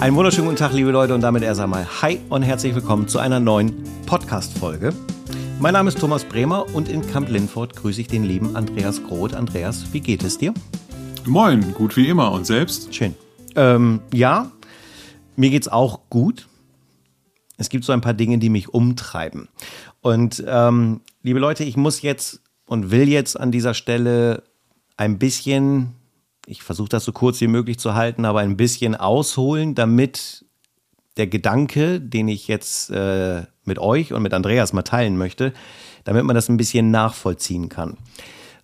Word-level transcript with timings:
Einen 0.00 0.14
wunderschönen 0.14 0.46
guten 0.46 0.58
Tag, 0.58 0.72
liebe 0.72 0.92
Leute, 0.92 1.12
und 1.12 1.22
damit 1.22 1.42
erst 1.42 1.60
einmal 1.60 1.84
Hi 2.00 2.20
und 2.28 2.44
herzlich 2.44 2.72
willkommen 2.72 3.08
zu 3.08 3.18
einer 3.18 3.40
neuen 3.40 3.82
Podcast-Folge. 4.06 4.94
Mein 5.58 5.72
Name 5.72 5.88
ist 5.88 5.98
Thomas 5.98 6.22
Bremer 6.22 6.72
und 6.72 6.88
in 6.88 7.04
Camp 7.04 7.28
Linford 7.28 7.74
grüße 7.74 8.02
ich 8.02 8.06
den 8.06 8.22
lieben 8.22 8.54
Andreas 8.54 9.02
Groth. 9.02 9.34
Andreas, 9.34 9.92
wie 9.92 9.98
geht 9.98 10.22
es 10.22 10.38
dir? 10.38 10.54
Moin, 11.26 11.74
gut 11.74 11.96
wie 11.96 12.06
immer. 12.06 12.30
Und 12.30 12.46
selbst? 12.46 12.94
Schön. 12.94 13.16
Ähm, 13.56 13.98
ja, 14.14 14.52
mir 15.34 15.50
geht's 15.50 15.66
auch 15.66 15.98
gut. 16.10 16.46
Es 17.56 17.68
gibt 17.68 17.84
so 17.84 17.92
ein 17.92 18.00
paar 18.00 18.14
Dinge, 18.14 18.38
die 18.38 18.50
mich 18.50 18.68
umtreiben. 18.68 19.48
Und 20.00 20.44
ähm, 20.46 21.00
liebe 21.24 21.40
Leute, 21.40 21.64
ich 21.64 21.76
muss 21.76 22.02
jetzt 22.02 22.40
und 22.66 22.92
will 22.92 23.08
jetzt 23.08 23.38
an 23.38 23.50
dieser 23.50 23.74
Stelle 23.74 24.44
ein 24.96 25.18
bisschen 25.18 25.97
ich 26.48 26.62
versuche 26.62 26.88
das 26.88 27.04
so 27.04 27.12
kurz 27.12 27.40
wie 27.40 27.46
möglich 27.46 27.78
zu 27.78 27.94
halten, 27.94 28.24
aber 28.24 28.40
ein 28.40 28.56
bisschen 28.56 28.94
ausholen, 28.94 29.74
damit 29.74 30.46
der 31.18 31.26
Gedanke, 31.26 32.00
den 32.00 32.28
ich 32.28 32.48
jetzt 32.48 32.90
äh, 32.90 33.42
mit 33.64 33.78
euch 33.78 34.12
und 34.12 34.22
mit 34.22 34.32
Andreas 34.32 34.72
mal 34.72 34.82
teilen 34.82 35.18
möchte, 35.18 35.52
damit 36.04 36.24
man 36.24 36.34
das 36.34 36.48
ein 36.48 36.56
bisschen 36.56 36.90
nachvollziehen 36.90 37.68
kann. 37.68 37.98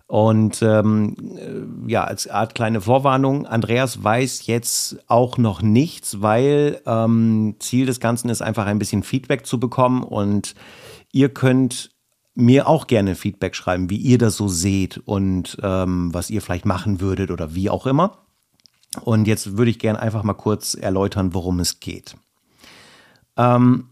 Und 0.07 0.61
ähm, 0.61 1.15
äh, 1.37 1.91
ja, 1.91 2.03
als 2.03 2.27
Art 2.27 2.55
kleine 2.55 2.81
Vorwarnung, 2.81 3.45
Andreas 3.45 4.03
weiß 4.03 4.47
jetzt 4.47 4.97
auch 5.07 5.37
noch 5.37 5.61
nichts, 5.61 6.21
weil 6.21 6.81
ähm, 6.85 7.55
Ziel 7.59 7.85
des 7.85 7.99
Ganzen 7.99 8.29
ist 8.29 8.41
einfach 8.41 8.65
ein 8.65 8.79
bisschen 8.79 9.03
Feedback 9.03 9.45
zu 9.45 9.59
bekommen 9.59 10.03
und 10.03 10.55
ihr 11.11 11.29
könnt 11.29 11.94
mir 12.35 12.67
auch 12.67 12.87
gerne 12.87 13.15
Feedback 13.15 13.55
schreiben, 13.55 13.89
wie 13.89 13.97
ihr 13.97 14.17
das 14.17 14.35
so 14.35 14.47
seht 14.47 14.97
und 15.05 15.57
ähm, 15.63 16.13
was 16.13 16.29
ihr 16.29 16.41
vielleicht 16.41 16.65
machen 16.65 16.99
würdet 16.99 17.31
oder 17.31 17.55
wie 17.55 17.69
auch 17.69 17.87
immer. 17.87 18.17
Und 19.03 19.27
jetzt 19.27 19.57
würde 19.57 19.71
ich 19.71 19.79
gerne 19.79 19.99
einfach 19.99 20.23
mal 20.23 20.33
kurz 20.33 20.73
erläutern, 20.73 21.33
worum 21.33 21.59
es 21.59 21.79
geht. 21.79 22.15
Ähm, 23.37 23.87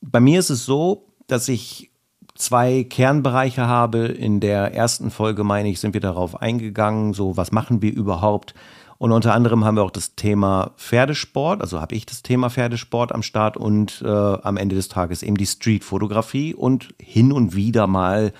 bei 0.00 0.20
mir 0.20 0.40
ist 0.40 0.50
es 0.50 0.64
so, 0.64 1.06
dass 1.26 1.48
ich 1.48 1.90
zwei 2.34 2.84
Kernbereiche 2.84 3.66
habe. 3.66 4.06
In 4.06 4.40
der 4.40 4.74
ersten 4.74 5.10
Folge, 5.10 5.44
meine 5.44 5.68
ich, 5.68 5.80
sind 5.80 5.94
wir 5.94 6.00
darauf 6.00 6.40
eingegangen, 6.40 7.12
so 7.12 7.36
was 7.36 7.52
machen 7.52 7.82
wir 7.82 7.92
überhaupt 7.92 8.54
und 8.98 9.12
unter 9.12 9.32
anderem 9.32 9.64
haben 9.64 9.76
wir 9.76 9.84
auch 9.84 9.92
das 9.92 10.16
Thema 10.16 10.72
Pferdesport, 10.76 11.60
also 11.60 11.80
habe 11.80 11.94
ich 11.94 12.04
das 12.04 12.22
Thema 12.22 12.50
Pferdesport 12.50 13.12
am 13.12 13.22
Start 13.22 13.56
und 13.56 14.02
äh, 14.04 14.08
am 14.08 14.56
Ende 14.56 14.74
des 14.74 14.88
Tages 14.88 15.22
eben 15.22 15.36
die 15.36 15.46
Streetfotografie 15.46 16.54
und 16.54 16.94
hin 17.00 17.32
und 17.32 17.54
wieder 17.54 17.86
mal 17.86 18.32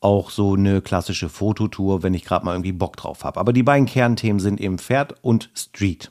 auch 0.00 0.30
so 0.30 0.54
eine 0.54 0.82
klassische 0.82 1.30
Fototour, 1.30 2.02
wenn 2.02 2.12
ich 2.12 2.24
gerade 2.24 2.44
mal 2.44 2.52
irgendwie 2.52 2.72
Bock 2.72 2.96
drauf 2.96 3.24
habe. 3.24 3.40
Aber 3.40 3.52
die 3.52 3.62
beiden 3.62 3.86
Kernthemen 3.86 4.40
sind 4.40 4.60
eben 4.60 4.78
Pferd 4.78 5.14
und 5.22 5.50
Street. 5.54 6.10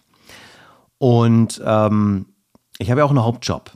Und 0.98 1.62
ähm, 1.64 2.28
ich 2.80 2.90
habe 2.90 3.02
ja 3.02 3.06
auch 3.06 3.10
einen 3.12 3.24
Hauptjob. 3.24 3.72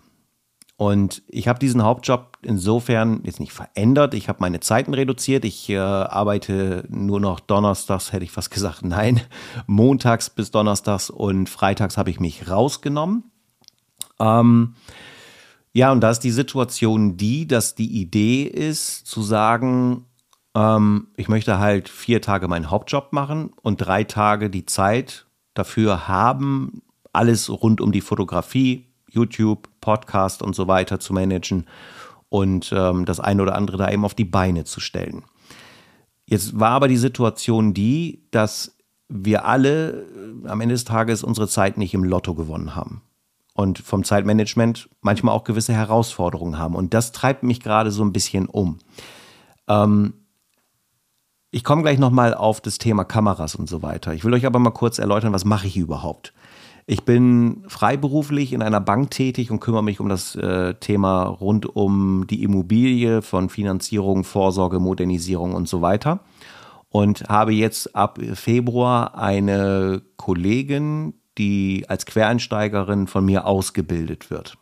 Und 0.77 1.23
ich 1.29 1.47
habe 1.47 1.57
diesen 1.57 1.83
Hauptjob 1.83 2.37
insofern 2.41 3.21
jetzt 3.23 3.39
nicht 3.39 3.53
verändert. 3.53 4.13
Ich 4.13 4.27
habe 4.27 4.39
meine 4.41 4.59
Zeiten 4.59 4.93
reduziert. 4.93 5.45
Ich 5.45 5.69
äh, 5.69 5.77
arbeite 5.77 6.85
nur 6.89 7.21
noch 7.21 7.39
donnerstags, 7.39 8.11
hätte 8.11 8.25
ich 8.25 8.31
fast 8.31 8.51
gesagt, 8.51 8.81
nein, 8.83 9.21
montags 9.67 10.29
bis 10.29 10.51
donnerstags 10.51 11.09
und 11.09 11.49
freitags 11.49 11.97
habe 11.97 12.09
ich 12.09 12.19
mich 12.19 12.49
rausgenommen. 12.49 13.31
Ähm, 14.19 14.75
ja, 15.71 15.91
und 15.91 16.01
da 16.01 16.09
ist 16.09 16.21
die 16.21 16.31
Situation 16.31 17.17
die, 17.17 17.47
dass 17.47 17.75
die 17.75 18.01
Idee 18.01 18.43
ist, 18.43 19.07
zu 19.07 19.21
sagen, 19.21 20.05
ähm, 20.55 21.07
ich 21.15 21.29
möchte 21.29 21.59
halt 21.59 21.87
vier 21.87 22.21
Tage 22.21 22.47
meinen 22.47 22.69
Hauptjob 22.69 23.13
machen 23.13 23.51
und 23.61 23.77
drei 23.77 24.03
Tage 24.03 24.49
die 24.49 24.65
Zeit 24.65 25.25
dafür 25.53 26.07
haben, 26.07 26.81
alles 27.13 27.49
rund 27.49 27.79
um 27.79 27.93
die 27.93 28.01
Fotografie 28.01 28.87
YouTube, 29.09 29.69
Podcast 29.85 30.41
und 30.41 30.55
so 30.55 30.67
weiter 30.67 30.99
zu 30.99 31.13
managen 31.13 31.67
und 32.29 32.73
ähm, 32.75 33.05
das 33.05 33.19
eine 33.19 33.43
oder 33.43 33.55
andere 33.55 33.77
da 33.77 33.91
eben 33.91 34.03
auf 34.03 34.15
die 34.15 34.25
Beine 34.25 34.63
zu 34.63 34.79
stellen. 34.79 35.23
Jetzt 36.25 36.59
war 36.59 36.71
aber 36.71 36.87
die 36.87 36.97
Situation 36.97 37.75
die, 37.75 38.25
dass 38.31 38.75
wir 39.07 39.45
alle 39.45 40.07
äh, 40.43 40.47
am 40.47 40.59
Ende 40.59 40.73
des 40.73 40.85
Tages 40.85 41.23
unsere 41.23 41.47
Zeit 41.47 41.77
nicht 41.77 41.93
im 41.93 42.03
Lotto 42.03 42.33
gewonnen 42.33 42.75
haben 42.75 43.03
und 43.53 43.77
vom 43.77 44.03
Zeitmanagement 44.03 44.89
manchmal 45.01 45.35
auch 45.35 45.43
gewisse 45.43 45.73
Herausforderungen 45.73 46.57
haben. 46.57 46.73
Und 46.73 46.95
das 46.95 47.11
treibt 47.11 47.43
mich 47.43 47.59
gerade 47.59 47.91
so 47.91 48.03
ein 48.03 48.11
bisschen 48.11 48.47
um. 48.47 48.79
Ähm, 49.67 50.15
ich 51.51 51.63
komme 51.63 51.83
gleich 51.83 51.99
nochmal 51.99 52.33
auf 52.33 52.59
das 52.59 52.79
Thema 52.79 53.03
Kameras 53.05 53.53
und 53.53 53.69
so 53.69 53.83
weiter. 53.83 54.13
Ich 54.13 54.25
will 54.25 54.33
euch 54.33 54.47
aber 54.47 54.57
mal 54.57 54.71
kurz 54.71 54.97
erläutern, 54.97 55.31
was 55.31 55.45
mache 55.45 55.67
ich 55.67 55.77
überhaupt. 55.77 56.33
Ich 56.87 57.03
bin 57.03 57.63
freiberuflich 57.67 58.53
in 58.53 58.61
einer 58.61 58.79
Bank 58.79 59.09
tätig 59.09 59.49
und 59.49 59.59
kümmere 59.59 59.83
mich 59.83 59.99
um 59.99 60.07
das 60.07 60.35
äh, 60.35 60.75
Thema 60.75 61.23
rund 61.23 61.65
um 61.65 62.27
die 62.27 62.43
Immobilie 62.43 63.23
von 63.23 63.49
Finanzierung, 63.49 64.23
Vorsorge, 64.23 64.79
Modernisierung 64.79 65.55
und 65.55 65.67
so 65.67 65.81
weiter. 65.81 66.19
Und 66.89 67.27
habe 67.27 67.53
jetzt 67.53 67.95
ab 67.95 68.19
Februar 68.35 69.17
eine 69.17 70.03
Kollegin, 70.15 71.15
die 71.39 71.85
als 71.87 72.05
Quereinsteigerin 72.05 73.07
von 73.07 73.25
mir 73.25 73.47
ausgebildet 73.47 74.29
wird. 74.29 74.55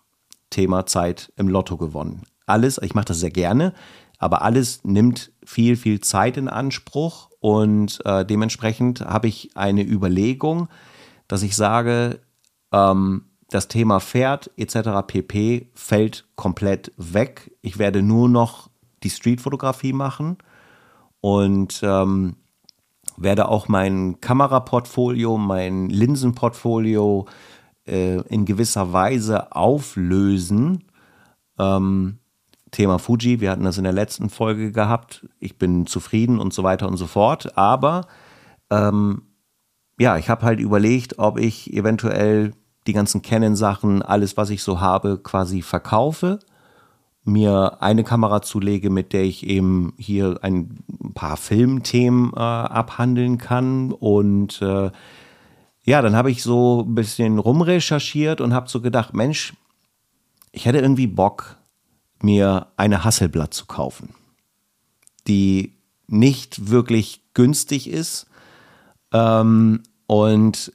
Thema 0.49 0.85
Zeit 0.85 1.31
im 1.35 1.49
Lotto 1.49 1.75
gewonnen. 1.75 2.23
Alles, 2.45 2.79
ich 2.81 2.95
mache 2.95 3.05
das 3.05 3.19
sehr 3.19 3.31
gerne, 3.31 3.73
aber 4.17 4.43
alles 4.43 4.83
nimmt 4.85 5.31
viel, 5.43 5.75
viel 5.75 5.99
Zeit 5.99 6.37
in 6.37 6.47
Anspruch 6.47 7.29
und 7.41 7.99
äh, 8.05 8.25
dementsprechend 8.25 9.01
habe 9.01 9.27
ich 9.27 9.51
eine 9.55 9.83
Überlegung, 9.83 10.69
dass 11.27 11.43
ich 11.43 11.55
sage, 11.55 12.19
ähm, 12.71 13.25
das 13.49 13.67
Thema 13.67 13.99
Pferd 13.99 14.51
etc. 14.57 15.05
pp 15.05 15.69
fällt 15.73 16.25
komplett 16.35 16.91
weg. 16.97 17.51
Ich 17.61 17.77
werde 17.77 18.01
nur 18.01 18.27
noch 18.27 18.69
die 19.03 19.09
Streetfotografie 19.09 19.93
machen 19.93 20.37
und 21.21 21.81
ähm, 21.83 22.37
werde 23.17 23.47
auch 23.47 23.67
mein 23.67 24.19
Kameraportfolio, 24.21 25.37
mein 25.37 25.89
Linsenportfolio 25.89 27.27
äh, 27.85 28.21
in 28.27 28.45
gewisser 28.45 28.91
Weise 28.91 29.55
auflösen. 29.55 30.85
Ähm, 31.59 32.19
Thema 32.71 32.97
Fuji, 32.97 33.39
wir 33.39 33.51
hatten 33.51 33.65
das 33.65 33.77
in 33.77 33.83
der 33.83 33.93
letzten 33.93 34.29
Folge 34.29 34.71
gehabt. 34.71 35.27
Ich 35.39 35.59
bin 35.59 35.85
zufrieden 35.85 36.39
und 36.39 36.53
so 36.53 36.63
weiter 36.63 36.87
und 36.87 36.97
so 36.97 37.05
fort. 37.05 37.55
Aber 37.55 38.07
ähm, 38.71 39.21
ja, 39.99 40.17
ich 40.17 40.29
habe 40.29 40.43
halt 40.43 40.59
überlegt, 40.59 41.19
ob 41.19 41.39
ich 41.39 41.73
eventuell 41.73 42.53
die 42.87 42.93
ganzen 42.93 43.21
Canon-Sachen, 43.21 44.01
alles, 44.01 44.37
was 44.37 44.49
ich 44.49 44.63
so 44.63 44.81
habe, 44.81 45.19
quasi 45.19 45.61
verkaufe, 45.61 46.39
mir 47.23 47.81
eine 47.81 48.03
Kamera 48.03 48.41
zulege, 48.41 48.89
mit 48.89 49.13
der 49.13 49.23
ich 49.23 49.47
eben 49.47 49.93
hier 49.97 50.39
ein 50.41 50.83
paar 51.13 51.37
Filmthemen 51.37 52.33
äh, 52.35 52.39
abhandeln 52.39 53.37
kann. 53.37 53.93
Und 53.93 54.61
äh, 54.61 54.91
ja, 55.83 56.01
dann 56.01 56.15
habe 56.15 56.31
ich 56.31 56.43
so 56.43 56.81
ein 56.81 56.95
bisschen 56.95 57.39
rumrecherchiert 57.39 58.41
und 58.41 58.53
habe 58.53 58.69
so 58.69 58.81
gedacht, 58.81 59.13
Mensch, 59.13 59.53
ich 60.51 60.65
hätte 60.65 60.79
irgendwie 60.79 61.07
Bock, 61.07 61.57
mir 62.21 62.67
eine 62.77 63.03
Hasselblatt 63.03 63.53
zu 63.53 63.65
kaufen, 63.65 64.09
die 65.27 65.73
nicht 66.07 66.69
wirklich 66.69 67.21
günstig 67.33 67.89
ist, 67.89 68.27
ähm, 69.13 69.83
und 70.07 70.73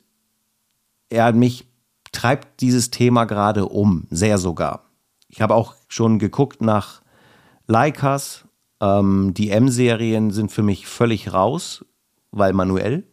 er 1.10 1.32
mich 1.32 1.66
treibt 2.12 2.60
dieses 2.60 2.90
Thema 2.90 3.24
gerade 3.24 3.66
um, 3.66 4.06
sehr 4.10 4.38
sogar. 4.38 4.84
Ich 5.28 5.40
habe 5.40 5.54
auch 5.54 5.74
schon 5.88 6.18
geguckt 6.18 6.62
nach 6.62 7.02
Leicas. 7.66 8.44
Ähm, 8.80 9.34
die 9.34 9.50
M-Serien 9.50 10.30
sind 10.30 10.50
für 10.50 10.62
mich 10.62 10.86
völlig 10.86 11.32
raus, 11.32 11.84
weil 12.30 12.52
manuell. 12.52 13.04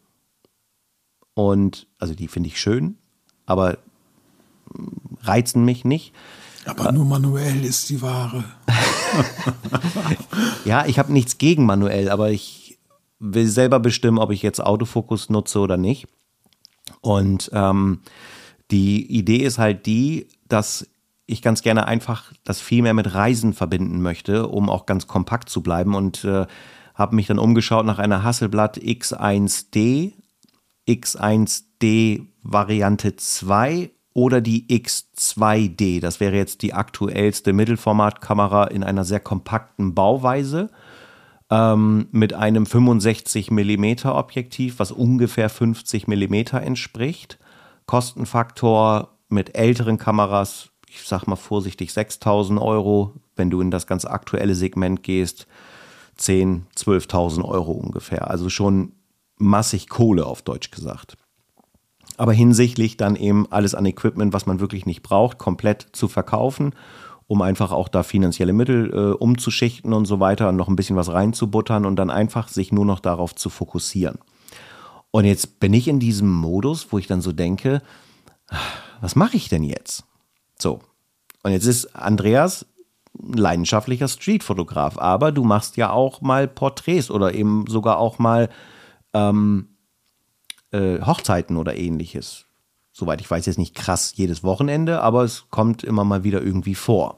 Und 1.33 1.87
also 1.99 2.15
die 2.15 2.29
finde 2.29 2.47
ich 2.47 2.59
schön, 2.59 2.97
aber 3.45 3.77
reizen 5.21 5.65
mich 5.65 5.83
nicht. 5.83 6.13
Aber 6.65 6.91
nur 6.91 7.05
manuell 7.05 7.63
ist 7.63 7.89
die 7.89 8.01
Ware. 8.01 8.43
ja, 10.65 10.85
ich 10.85 10.97
habe 10.97 11.13
nichts 11.13 11.37
gegen 11.37 11.65
manuell, 11.65 12.09
aber 12.09 12.31
ich 12.31 12.64
will 13.19 13.47
selber 13.47 13.79
bestimmen, 13.79 14.17
ob 14.17 14.31
ich 14.31 14.41
jetzt 14.41 14.59
Autofokus 14.59 15.29
nutze 15.29 15.59
oder 15.59 15.77
nicht. 15.77 16.07
Und 17.01 17.49
ähm, 17.53 18.01
die 18.71 19.05
Idee 19.11 19.43
ist 19.43 19.57
halt 19.57 19.85
die, 19.85 20.27
dass 20.47 20.87
ich 21.27 21.41
ganz 21.41 21.61
gerne 21.61 21.87
einfach 21.87 22.33
das 22.43 22.61
viel 22.61 22.83
mehr 22.83 22.93
mit 22.93 23.13
Reisen 23.13 23.53
verbinden 23.53 24.01
möchte, 24.01 24.47
um 24.47 24.69
auch 24.69 24.85
ganz 24.85 25.07
kompakt 25.07 25.49
zu 25.49 25.61
bleiben 25.61 25.95
und 25.95 26.23
äh, 26.23 26.45
habe 26.93 27.15
mich 27.15 27.27
dann 27.27 27.39
umgeschaut 27.39 27.85
nach 27.85 27.99
einer 27.99 28.23
Hasselblatt 28.23 28.77
X1D, 28.77 30.13
X1D 30.87 32.27
Variante 32.43 33.15
2 33.15 33.91
oder 34.13 34.39
die 34.39 34.67
X2D. 34.67 35.99
Das 35.99 36.19
wäre 36.19 36.35
jetzt 36.35 36.61
die 36.61 36.73
aktuellste 36.73 37.53
Mittelformatkamera 37.53 38.65
in 38.65 38.83
einer 38.83 39.03
sehr 39.03 39.19
kompakten 39.19 39.93
Bauweise 39.93 40.69
ähm, 41.49 42.07
mit 42.11 42.33
einem 42.33 42.65
65 42.65 43.51
mm 43.51 44.05
Objektiv, 44.05 44.79
was 44.79 44.91
ungefähr 44.91 45.49
50 45.49 46.07
mm 46.07 46.33
entspricht. 46.57 47.37
Kostenfaktor 47.85 49.17
mit 49.29 49.55
älteren 49.55 49.97
Kameras, 49.97 50.69
ich 50.87 51.03
sag 51.03 51.27
mal 51.27 51.35
vorsichtig 51.35 51.93
6000 51.93 52.59
Euro, 52.59 53.13
wenn 53.35 53.49
du 53.49 53.61
in 53.61 53.71
das 53.71 53.85
ganz 53.85 54.05
aktuelle 54.05 54.55
Segment 54.55 55.03
gehst, 55.03 55.47
10, 56.17 56.65
12.000 56.75 57.43
Euro 57.43 57.73
ungefähr. 57.73 58.29
Also 58.29 58.49
schon 58.49 58.93
massig 59.37 59.89
Kohle 59.89 60.25
auf 60.25 60.41
Deutsch 60.41 60.71
gesagt. 60.71 61.17
Aber 62.17 62.31
hinsichtlich 62.31 62.95
dann 62.95 63.17
eben 63.17 63.51
alles 63.51 63.75
an 63.75 63.85
Equipment, 63.85 64.33
was 64.33 64.45
man 64.45 64.61
wirklich 64.61 64.85
nicht 64.85 65.03
braucht, 65.03 65.37
komplett 65.37 65.87
zu 65.91 66.07
verkaufen, 66.07 66.73
um 67.27 67.41
einfach 67.41 67.71
auch 67.71 67.87
da 67.87 68.03
finanzielle 68.03 68.53
Mittel 68.53 68.93
äh, 68.93 69.15
umzuschichten 69.15 69.93
und 69.93 70.05
so 70.05 70.19
weiter 70.19 70.49
und 70.49 70.55
noch 70.55 70.67
ein 70.67 70.75
bisschen 70.75 70.95
was 70.95 71.11
reinzubuttern 71.11 71.85
und 71.85 71.95
dann 71.95 72.09
einfach 72.09 72.47
sich 72.47 72.71
nur 72.71 72.85
noch 72.85 72.99
darauf 72.99 73.35
zu 73.35 73.49
fokussieren. 73.49 74.19
Und 75.11 75.25
jetzt 75.25 75.59
bin 75.59 75.73
ich 75.73 75.87
in 75.87 75.99
diesem 75.99 76.31
Modus, 76.31 76.91
wo 76.91 76.97
ich 76.97 77.07
dann 77.07 77.21
so 77.21 77.31
denke, 77.31 77.81
was 79.01 79.15
mache 79.15 79.37
ich 79.37 79.49
denn 79.49 79.63
jetzt? 79.63 80.03
So. 80.59 80.79
Und 81.43 81.51
jetzt 81.51 81.65
ist 81.65 81.95
Andreas 81.95 82.65
leidenschaftlicher 83.17 84.07
Streetfotograf, 84.07 84.97
aber 84.97 85.31
du 85.31 85.43
machst 85.43 85.77
ja 85.77 85.91
auch 85.91 86.21
mal 86.21 86.47
Porträts 86.47 87.09
oder 87.09 87.33
eben 87.33 87.65
sogar 87.67 87.97
auch 87.97 88.19
mal 88.19 88.49
ähm, 89.13 89.69
äh, 90.71 90.99
Hochzeiten 91.01 91.57
oder 91.57 91.77
ähnliches. 91.77 92.45
Soweit 92.97 93.19
ich 93.19 93.29
weiß, 93.29 93.45
jetzt 93.45 93.57
nicht 93.57 93.75
krass 93.75 94.13
jedes 94.15 94.41
Wochenende, 94.41 95.01
aber 95.01 95.25
es 95.25 95.47
kommt 95.49 95.83
immer 95.83 96.05
mal 96.05 96.23
wieder 96.23 96.41
irgendwie 96.41 96.75
vor. 96.75 97.17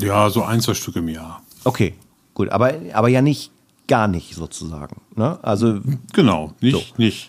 Ja, 0.00 0.30
so 0.30 0.42
ein, 0.42 0.62
zwei 0.62 0.72
Stück 0.72 0.96
im 0.96 1.06
Jahr. 1.06 1.42
Okay, 1.64 1.92
gut, 2.32 2.48
aber, 2.48 2.72
aber 2.94 3.08
ja 3.08 3.20
nicht 3.20 3.52
gar 3.88 4.08
nicht 4.08 4.34
sozusagen. 4.34 5.02
Ne? 5.16 5.38
Also 5.42 5.80
genau, 6.14 6.54
nicht, 6.62 6.72
so. 6.74 6.82
nicht. 6.96 7.28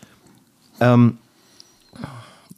Ähm, 0.79 1.17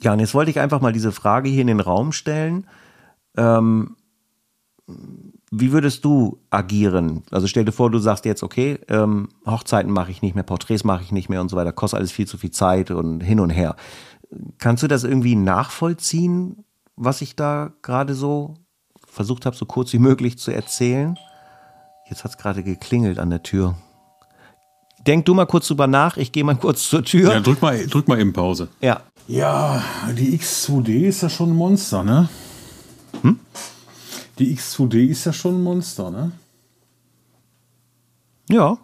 ja, 0.03 0.13
und 0.13 0.19
jetzt 0.19 0.35
wollte 0.35 0.51
ich 0.51 0.59
einfach 0.59 0.79
mal 0.79 0.93
diese 0.93 1.11
Frage 1.11 1.49
hier 1.49 1.61
in 1.61 1.67
den 1.67 1.79
Raum 1.79 2.11
stellen. 2.11 2.67
Ähm, 3.35 3.95
wie 5.49 5.71
würdest 5.71 6.05
du 6.05 6.37
agieren? 6.51 7.23
Also 7.31 7.47
stell 7.47 7.65
dir 7.65 7.71
vor, 7.71 7.89
du 7.89 7.97
sagst 7.97 8.25
jetzt, 8.25 8.43
okay, 8.43 8.77
ähm, 8.89 9.29
Hochzeiten 9.47 9.91
mache 9.91 10.11
ich 10.11 10.21
nicht 10.21 10.35
mehr, 10.35 10.43
Porträts 10.43 10.83
mache 10.83 11.01
ich 11.01 11.11
nicht 11.11 11.29
mehr 11.29 11.41
und 11.41 11.49
so 11.49 11.57
weiter, 11.57 11.71
kostet 11.71 11.97
alles 11.97 12.11
viel 12.11 12.27
zu 12.27 12.37
viel 12.37 12.51
Zeit 12.51 12.91
und 12.91 13.21
hin 13.21 13.39
und 13.39 13.49
her. 13.49 13.75
Kannst 14.57 14.83
du 14.83 14.87
das 14.87 15.03
irgendwie 15.03 15.35
nachvollziehen, 15.35 16.63
was 16.95 17.21
ich 17.21 17.35
da 17.35 17.73
gerade 17.81 18.13
so 18.13 18.55
versucht 19.05 19.45
habe, 19.45 19.55
so 19.55 19.65
kurz 19.65 19.91
wie 19.93 19.99
möglich 19.99 20.37
zu 20.37 20.51
erzählen? 20.51 21.17
Jetzt 22.09 22.23
hat 22.23 22.31
es 22.31 22.37
gerade 22.37 22.63
geklingelt 22.63 23.19
an 23.19 23.29
der 23.29 23.43
Tür. 23.43 23.75
Denk 25.05 25.25
du 25.25 25.33
mal 25.33 25.45
kurz 25.45 25.67
drüber 25.67 25.87
nach, 25.87 26.17
ich 26.17 26.31
gehe 26.31 26.43
mal 26.43 26.55
kurz 26.55 26.87
zur 26.87 27.03
Tür. 27.03 27.33
Ja, 27.33 27.39
drück 27.39 27.61
mal, 27.61 27.85
drück 27.87 28.07
mal 28.07 28.19
eben 28.19 28.33
Pause. 28.33 28.67
Ja. 28.81 29.01
Ja, 29.27 29.83
die 30.17 30.37
X2D 30.37 31.07
ist 31.07 31.21
ja 31.21 31.29
schon 31.29 31.51
ein 31.51 31.55
Monster, 31.55 32.03
ne? 32.03 32.29
Hm? 33.21 33.39
Die 34.39 34.55
X2D 34.55 35.07
ist 35.07 35.25
ja 35.25 35.33
schon 35.33 35.55
ein 35.55 35.63
Monster, 35.63 36.11
ne? 36.11 36.31
Ja. 38.49 38.77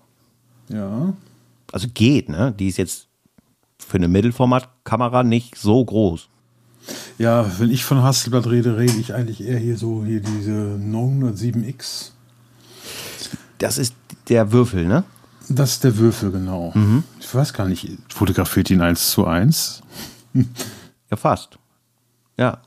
Ja. 0.70 1.14
Also 1.72 1.88
geht, 1.94 2.30
ne? 2.30 2.54
Die 2.58 2.68
ist 2.68 2.78
jetzt 2.78 3.06
für 3.80 3.98
eine 3.98 4.08
Mittelformatkamera 4.08 5.24
nicht 5.24 5.58
so 5.58 5.84
groß. 5.84 6.30
Ja, 7.18 7.60
wenn 7.60 7.72
ich 7.72 7.84
von 7.84 8.02
Hasselblatt 8.02 8.48
rede, 8.48 8.78
rede 8.78 8.98
ich 8.98 9.14
eigentlich 9.14 9.44
eher 9.44 9.60
hier 9.60 9.78
so 9.78 10.06
hier 10.06 10.22
diese 10.22 10.80
907X. 10.82 12.12
Das 13.58 13.78
ist 13.78 13.96
der 14.30 14.52
Würfel, 14.52 14.86
ne? 14.86 15.04
Das 15.50 15.74
ist 15.74 15.84
der 15.84 15.98
Würfel, 15.98 16.32
genau. 16.32 16.72
Mhm. 16.76 17.04
Ich 17.20 17.34
weiß 17.34 17.54
gar 17.54 17.68
nicht, 17.68 17.90
fotografiert 18.10 18.70
ihn 18.70 18.82
1 18.82 19.12
zu 19.12 19.26
1? 19.26 19.82
ja, 20.34 21.18
fast. 21.18 21.58
Ja. 22.38 22.60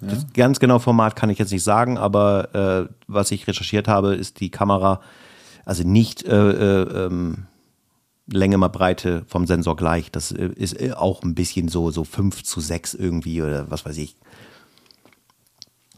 Ja. 0.00 0.08
Das 0.08 0.26
ganz 0.34 0.60
genau 0.60 0.78
Format 0.78 1.16
kann 1.16 1.30
ich 1.30 1.38
jetzt 1.38 1.52
nicht 1.52 1.62
sagen, 1.62 1.96
aber 1.96 2.54
äh, 2.88 2.92
was 3.06 3.30
ich 3.30 3.46
recherchiert 3.46 3.88
habe, 3.88 4.14
ist 4.14 4.40
die 4.40 4.50
Kamera, 4.50 5.00
also 5.64 5.84
nicht 5.84 6.24
äh, 6.24 6.50
äh, 6.82 7.06
ähm, 7.06 7.46
Länge 8.26 8.58
mal 8.58 8.68
Breite 8.68 9.24
vom 9.28 9.46
Sensor 9.46 9.76
gleich. 9.76 10.10
Das 10.10 10.32
äh, 10.32 10.50
ist 10.54 10.80
äh, 10.80 10.92
auch 10.92 11.22
ein 11.22 11.34
bisschen 11.34 11.68
so, 11.68 11.90
so 11.90 12.04
5 12.04 12.42
zu 12.42 12.60
6 12.60 12.94
irgendwie 12.94 13.42
oder 13.42 13.70
was 13.70 13.84
weiß 13.84 13.96
ich. 13.98 14.16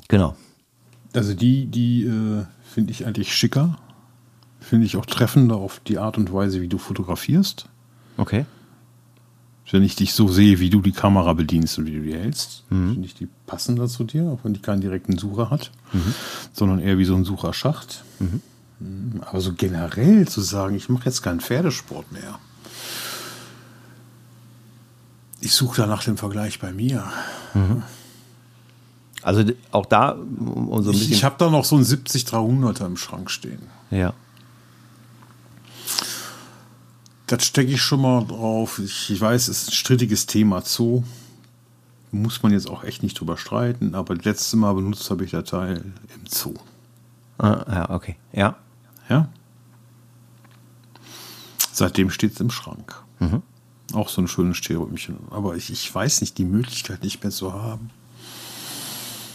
Genau. 0.08 0.36
Also 1.14 1.34
die, 1.34 1.66
die 1.66 2.04
äh, 2.04 2.44
finde 2.62 2.90
ich 2.90 3.06
eigentlich 3.06 3.34
schicker. 3.34 3.78
Finde 4.60 4.86
ich 4.86 4.96
auch 4.96 5.06
treffender 5.06 5.56
auf 5.56 5.80
die 5.80 5.98
Art 5.98 6.18
und 6.18 6.32
Weise, 6.32 6.60
wie 6.60 6.68
du 6.68 6.78
fotografierst. 6.78 7.68
Okay 8.16 8.44
wenn 9.72 9.82
ich 9.82 9.96
dich 9.96 10.12
so 10.12 10.28
sehe, 10.28 10.60
wie 10.60 10.70
du 10.70 10.80
die 10.80 10.92
Kamera 10.92 11.32
bedienst 11.32 11.78
und 11.78 11.86
wie 11.86 11.96
du 11.96 12.02
die 12.02 12.14
hältst, 12.14 12.64
mhm. 12.70 12.92
finde 12.92 13.06
ich 13.06 13.14
die 13.14 13.28
passender 13.46 13.86
zu 13.86 14.04
dir, 14.04 14.24
auch 14.24 14.40
wenn 14.42 14.54
die 14.54 14.60
keinen 14.60 14.80
direkten 14.80 15.18
Sucher 15.18 15.50
hat, 15.50 15.70
mhm. 15.92 16.14
sondern 16.52 16.78
eher 16.78 16.98
wie 16.98 17.04
so 17.04 17.14
ein 17.14 17.24
Sucherschacht. 17.24 18.02
Mhm. 18.18 18.40
Mhm. 18.80 19.22
Aber 19.22 19.40
so 19.40 19.52
generell 19.54 20.26
zu 20.28 20.40
sagen, 20.40 20.74
ich 20.74 20.88
mache 20.88 21.06
jetzt 21.06 21.22
keinen 21.22 21.40
Pferdesport 21.40 22.10
mehr. 22.12 22.38
Ich 25.40 25.52
suche 25.52 25.82
da 25.82 25.86
nach 25.86 26.02
dem 26.02 26.16
Vergleich 26.16 26.58
bei 26.58 26.72
mir. 26.72 27.04
Mhm. 27.54 27.82
Also 29.22 29.44
auch 29.72 29.86
da 29.86 30.12
um 30.12 30.82
so 30.82 30.90
ein 30.90 30.92
bisschen. 30.92 31.12
Ich, 31.12 31.18
ich 31.18 31.24
habe 31.24 31.36
da 31.38 31.50
noch 31.50 31.64
so 31.64 31.76
einen 31.76 31.84
70-300er 31.84 32.86
im 32.86 32.96
Schrank 32.96 33.30
stehen. 33.30 33.62
Ja 33.90 34.14
das 37.28 37.44
stecke 37.44 37.72
ich 37.72 37.82
schon 37.82 38.00
mal 38.00 38.24
drauf. 38.24 38.78
Ich, 38.78 39.10
ich 39.10 39.20
weiß, 39.20 39.48
es 39.48 39.62
ist 39.62 39.68
ein 39.68 39.72
strittiges 39.72 40.26
Thema 40.26 40.62
Zoo. 40.62 41.02
Muss 42.10 42.42
man 42.42 42.52
jetzt 42.52 42.68
auch 42.68 42.84
echt 42.84 43.02
nicht 43.02 43.20
drüber 43.20 43.36
streiten, 43.36 43.94
aber 43.94 44.14
das 44.14 44.24
letzte 44.24 44.56
Mal 44.56 44.74
benutzt 44.74 45.10
habe 45.10 45.24
ich 45.24 45.30
der 45.30 45.44
Teil 45.44 45.92
im 46.14 46.26
Zoo. 46.26 46.54
Ah, 47.36 47.64
ja, 47.68 47.90
okay. 47.90 48.16
Ja. 48.32 48.56
Ja. 49.08 49.28
Seitdem 51.72 52.10
steht 52.10 52.32
es 52.32 52.40
im 52.40 52.50
Schrank. 52.50 53.02
Mhm. 53.20 53.42
Auch 53.92 54.08
so 54.08 54.20
ein 54.20 54.28
schönes 54.28 54.56
Stehrömchen. 54.56 55.16
Aber 55.30 55.56
ich, 55.56 55.70
ich 55.70 55.94
weiß 55.94 56.20
nicht, 56.20 56.36
die 56.38 56.44
Möglichkeit 56.44 57.02
nicht 57.02 57.22
mehr 57.22 57.30
zu 57.30 57.52
haben. 57.52 57.90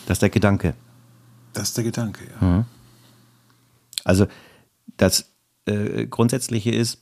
Das 0.06 0.18
ist 0.18 0.22
der 0.22 0.30
Gedanke. 0.30 0.76
Das 1.54 1.70
ist 1.70 1.78
der 1.78 1.84
Gedanke, 1.84 2.26
ja. 2.26 2.48
Mhm. 2.48 2.66
Also, 4.04 4.28
das 4.98 5.32
äh, 5.66 6.06
Grundsätzliche 6.08 6.72
ist, 6.72 7.00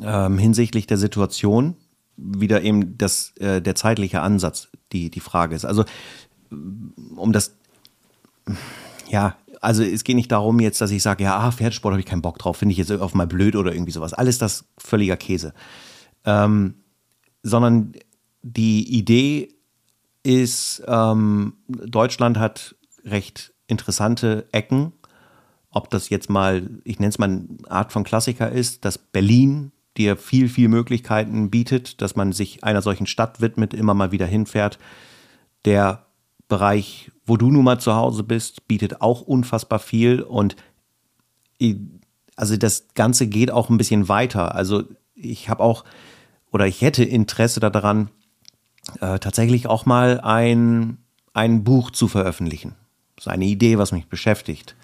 ähm, 0.00 0.38
hinsichtlich 0.38 0.86
der 0.86 0.98
Situation 0.98 1.76
wieder 2.16 2.62
eben 2.62 2.96
das, 2.96 3.36
äh, 3.38 3.60
der 3.60 3.74
zeitliche 3.74 4.20
Ansatz 4.20 4.68
die, 4.92 5.10
die 5.10 5.20
Frage 5.20 5.54
ist. 5.54 5.64
Also 5.64 5.84
um 7.16 7.32
das, 7.32 7.56
ja, 9.08 9.36
also 9.64 9.82
es 9.82 10.04
geht 10.04 10.16
nicht 10.16 10.30
darum 10.30 10.60
jetzt, 10.60 10.80
dass 10.80 10.90
ich 10.90 11.02
sage, 11.02 11.24
ja, 11.24 11.36
ah, 11.38 11.50
Pferdesport 11.50 11.92
habe 11.92 12.00
ich 12.00 12.06
keinen 12.06 12.22
Bock 12.22 12.38
drauf, 12.38 12.58
finde 12.58 12.72
ich 12.72 12.78
jetzt 12.78 12.92
auf 12.92 13.14
mal 13.14 13.26
blöd 13.26 13.56
oder 13.56 13.72
irgendwie 13.72 13.92
sowas. 13.92 14.12
Alles 14.12 14.38
das 14.38 14.66
völliger 14.78 15.16
Käse. 15.16 15.54
Ähm, 16.24 16.74
sondern 17.42 17.92
die 18.42 18.96
Idee 18.96 19.54
ist, 20.22 20.82
ähm, 20.86 21.54
Deutschland 21.68 22.38
hat 22.38 22.76
recht 23.04 23.52
interessante 23.66 24.46
Ecken. 24.52 24.92
Ob 25.70 25.90
das 25.90 26.08
jetzt 26.08 26.30
mal, 26.30 26.70
ich 26.84 26.98
nenne 26.98 27.10
es 27.10 27.18
mal 27.18 27.28
eine 27.28 27.46
Art 27.68 27.92
von 27.92 28.04
Klassiker 28.04 28.50
ist, 28.50 28.84
dass 28.84 28.98
Berlin 28.98 29.72
dir 29.96 30.16
viel, 30.16 30.48
viel 30.48 30.68
Möglichkeiten 30.68 31.50
bietet, 31.50 32.00
dass 32.02 32.16
man 32.16 32.32
sich 32.32 32.64
einer 32.64 32.82
solchen 32.82 33.06
Stadt 33.06 33.40
widmet, 33.40 33.74
immer 33.74 33.94
mal 33.94 34.12
wieder 34.12 34.26
hinfährt. 34.26 34.78
Der 35.64 36.06
Bereich, 36.48 37.10
wo 37.26 37.36
du 37.36 37.50
nun 37.50 37.64
mal 37.64 37.78
zu 37.78 37.94
Hause 37.94 38.22
bist, 38.22 38.68
bietet 38.68 39.00
auch 39.00 39.22
unfassbar 39.22 39.78
viel 39.78 40.20
und 40.22 40.56
also 42.36 42.56
das 42.56 42.88
Ganze 42.94 43.26
geht 43.26 43.50
auch 43.50 43.70
ein 43.70 43.78
bisschen 43.78 44.08
weiter. 44.08 44.54
Also 44.54 44.84
ich 45.14 45.48
habe 45.48 45.62
auch 45.62 45.84
oder 46.54 46.66
ich 46.66 46.82
hätte 46.82 47.02
Interesse 47.02 47.58
daran, 47.58 48.10
äh, 49.00 49.18
tatsächlich 49.18 49.66
auch 49.66 49.86
mal 49.86 50.20
ein, 50.20 50.98
ein 51.32 51.64
Buch 51.64 51.90
zu 51.90 52.06
veröffentlichen. 52.06 52.76
Das 53.16 53.26
ist 53.26 53.32
eine 53.32 53.46
Idee, 53.46 53.78
was 53.78 53.92
mich 53.92 54.06
beschäftigt. 54.06 54.76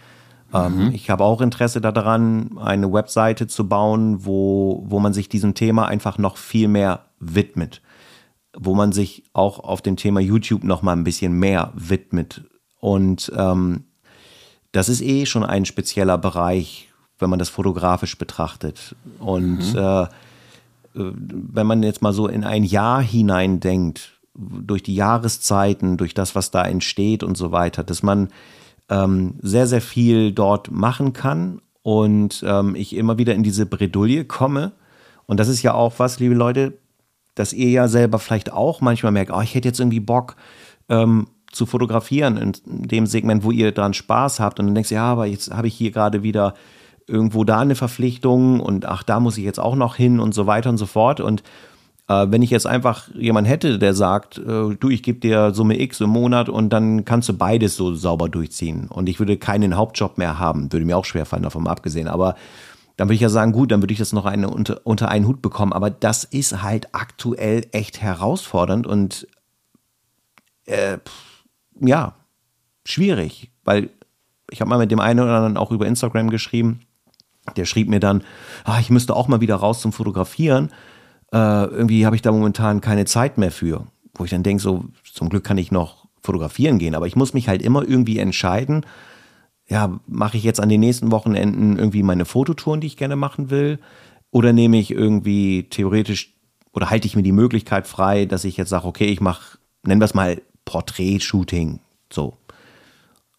Ähm, 0.53 0.87
mhm. 0.87 0.95
Ich 0.95 1.11
habe 1.11 1.25
auch 1.25 1.41
Interesse 1.41 1.81
daran, 1.81 2.59
eine 2.59 2.93
Webseite 2.93 3.47
zu 3.47 3.69
bauen, 3.69 4.25
wo, 4.25 4.83
wo 4.87 4.99
man 4.99 5.13
sich 5.13 5.29
diesem 5.29 5.55
Thema 5.55 5.87
einfach 5.87 6.19
noch 6.19 6.37
viel 6.37 6.67
mehr 6.67 7.05
widmet. 7.21 7.83
Wo 8.57 8.75
man 8.75 8.92
sich 8.92 9.25
auch 9.33 9.61
auf 9.61 9.83
dem 9.83 9.97
Thema 9.97 10.21
YouTube 10.21 10.64
noch 10.64 10.83
mal 10.83 10.92
ein 10.92 11.04
bisschen 11.04 11.33
mehr 11.33 11.73
widmet. 11.75 12.42
Und 12.80 13.30
ähm, 13.37 13.85
das 14.73 14.88
ist 14.88 15.02
eh 15.02 15.26
schon 15.26 15.45
ein 15.45 15.64
spezieller 15.64 16.19
Bereich, 16.19 16.88
wenn 17.19 17.30
man 17.30 17.38
das 17.38 17.49
fotografisch 17.49 18.19
betrachtet. 18.19 18.97
Und 19.19 19.75
mhm. 19.75 19.78
äh, 19.78 20.07
wenn 20.95 21.66
man 21.66 21.83
jetzt 21.83 22.02
mal 22.02 22.12
so 22.12 22.26
in 22.26 22.45
ein 22.45 22.64
Jahr 22.64 23.02
hinein 23.02 23.61
denkt, 23.61 24.21
durch 24.35 24.83
die 24.83 24.95
Jahreszeiten, 24.95 25.97
durch 25.97 26.14
das, 26.14 26.35
was 26.35 26.50
da 26.50 26.64
entsteht 26.64 27.23
und 27.23 27.37
so 27.37 27.52
weiter, 27.52 27.85
dass 27.85 28.02
man 28.02 28.28
ähm, 28.88 29.35
sehr, 29.40 29.66
sehr 29.66 29.80
viel 29.80 30.33
dort 30.33 30.71
machen 30.71 31.12
kann 31.12 31.61
und 31.83 32.45
ähm, 32.47 32.75
ich 32.75 32.97
immer 32.97 33.19
wieder 33.19 33.35
in 33.35 33.42
diese 33.42 33.66
Bredouille 33.66 34.25
komme. 34.25 34.73
Und 35.26 35.38
das 35.38 35.49
ist 35.49 35.62
ja 35.62 35.75
auch 35.75 35.95
was, 35.99 36.19
liebe 36.19 36.35
Leute, 36.35 36.78
dass 37.35 37.53
ihr 37.53 37.71
ja 37.71 37.89
selber 37.89 38.19
vielleicht 38.19 38.53
auch 38.53 38.81
manchmal 38.81 39.13
merkt, 39.13 39.33
oh, 39.33 39.41
ich 39.41 39.55
hätte 39.55 39.69
jetzt 39.69 39.81
irgendwie 39.81 40.01
Bock, 40.01 40.37
ähm, 40.89 41.29
zu 41.53 41.67
fotografieren 41.67 42.37
in 42.37 42.53
dem 42.65 43.07
Segment, 43.07 43.43
wo 43.43 43.51
ihr 43.51 43.73
dran 43.73 43.95
Spaß 43.95 44.41
habt 44.41 44.61
und 44.61 44.67
dann 44.67 44.75
denkst 44.75 44.91
du, 44.91 44.95
ja, 44.95 45.05
aber 45.05 45.27
jetzt 45.27 45.51
habe 45.53 45.67
ich 45.67 45.75
hier 45.75 45.91
gerade 45.91 46.23
wieder 46.23 46.55
irgendwo 47.07 47.45
da 47.45 47.59
eine 47.59 47.75
Verpflichtung 47.75 48.61
und 48.61 48.87
ach, 48.87 49.03
da 49.03 49.19
muss 49.19 49.37
ich 49.37 49.45
jetzt 49.45 49.59
auch 49.59 49.75
noch 49.75 49.97
hin 49.97 50.21
und 50.21 50.33
so 50.33 50.47
weiter 50.47 50.71
und 50.71 50.79
so 50.79 50.87
fort. 50.87 51.21
Und 51.21 51.43
äh, 52.09 52.27
wenn 52.29 52.43
ich 52.43 52.51
jetzt 52.51 52.67
einfach 52.67 53.09
jemanden 53.15 53.49
hätte, 53.49 53.81
der 53.81 53.95
sagt, 53.95 54.39
äh, 54.39 54.77
du, 54.79 54.91
ich 54.91 55.03
gebe 55.03 55.19
dir 55.19 55.53
Summe 55.53 55.81
X 55.81 56.01
im 56.01 56.11
Monat 56.11 56.49
und 56.49 56.71
dann 56.73 57.05
kannst 57.05 57.29
du 57.29 57.33
beides 57.33 57.75
so 57.75 57.95
sauber 57.95 58.29
durchziehen 58.29 58.87
und 58.89 59.09
ich 59.09 59.19
würde 59.19 59.37
keinen 59.37 59.77
Hauptjob 59.77 60.19
mehr 60.19 60.39
haben, 60.39 60.73
würde 60.73 60.87
mir 60.87 60.97
auch 60.97 61.05
schwerfallen, 61.05 61.43
davon 61.43 61.67
abgesehen. 61.67 62.07
Aber 62.07 62.37
dann 63.00 63.09
würde 63.09 63.14
ich 63.14 63.23
ja 63.23 63.30
sagen, 63.30 63.52
gut, 63.52 63.73
dann 63.73 63.80
würde 63.80 63.95
ich 63.95 63.99
das 63.99 64.12
noch 64.12 64.26
eine, 64.26 64.50
unter, 64.50 64.83
unter 64.85 65.09
einen 65.09 65.26
Hut 65.26 65.40
bekommen. 65.40 65.73
Aber 65.73 65.88
das 65.88 66.25
ist 66.25 66.61
halt 66.61 66.95
aktuell 66.95 67.66
echt 67.73 68.02
herausfordernd 68.02 68.87
und 68.87 69.26
äh, 70.66 70.99
ja, 71.80 72.14
schwierig, 72.85 73.52
weil 73.64 73.88
ich 74.50 74.61
habe 74.61 74.69
mal 74.69 74.76
mit 74.76 74.90
dem 74.90 75.00
einen 75.00 75.19
oder 75.19 75.35
anderen 75.35 75.57
auch 75.57 75.71
über 75.71 75.87
Instagram 75.87 76.28
geschrieben. 76.28 76.80
Der 77.57 77.64
schrieb 77.64 77.88
mir 77.88 78.00
dann, 78.00 78.23
ah, 78.64 78.80
ich 78.80 78.90
müsste 78.90 79.16
auch 79.16 79.28
mal 79.28 79.40
wieder 79.40 79.57
raus 79.57 79.80
zum 79.80 79.95
Fotografieren. 79.95 80.69
Äh, 81.33 81.38
irgendwie 81.38 82.04
habe 82.04 82.16
ich 82.16 82.23
da 82.23 82.33
momentan 82.33 82.83
keine 82.83 83.07
Zeit 83.07 83.38
mehr 83.38 83.50
für. 83.50 83.87
Wo 84.12 84.26
ich 84.26 84.30
dann 84.30 84.42
denke, 84.42 84.62
so 84.62 84.85
zum 85.11 85.30
Glück 85.30 85.45
kann 85.45 85.57
ich 85.57 85.73
noch 85.73 86.07
fotografieren 86.23 86.78
gehen, 86.78 86.95
aber 86.95 87.07
ich 87.07 87.16
muss 87.16 87.33
mich 87.33 87.49
halt 87.49 87.62
immer 87.62 87.83
irgendwie 87.83 88.19
entscheiden, 88.19 88.85
ja, 89.71 90.00
mache 90.07 90.37
ich 90.37 90.43
jetzt 90.43 90.61
an 90.61 90.69
den 90.69 90.81
nächsten 90.81 91.12
Wochenenden 91.12 91.79
irgendwie 91.79 92.03
meine 92.03 92.25
Fototouren, 92.25 92.81
die 92.81 92.89
ich 92.89 92.97
gerne 92.97 93.17
machen 93.17 93.50
will, 93.50 93.79
oder 94.33 94.53
nehme 94.53 94.79
ich 94.79 94.91
irgendwie 94.91 95.69
theoretisch 95.71 96.35
oder 96.73 96.91
halte 96.91 97.07
ich 97.07 97.17
mir 97.17 97.23
die 97.23 97.33
Möglichkeit 97.33 97.87
frei, 97.87 98.27
dass 98.27 98.45
ich 98.45 98.57
jetzt 98.57 98.69
sage, 98.69 98.87
okay, 98.87 99.07
ich 99.07 99.21
mache, 99.21 99.59
nennen 99.85 100.00
wir 100.00 100.05
es 100.05 100.15
mal 100.15 100.43
Porträt-Shooting, 100.65 101.81
so. 102.12 102.37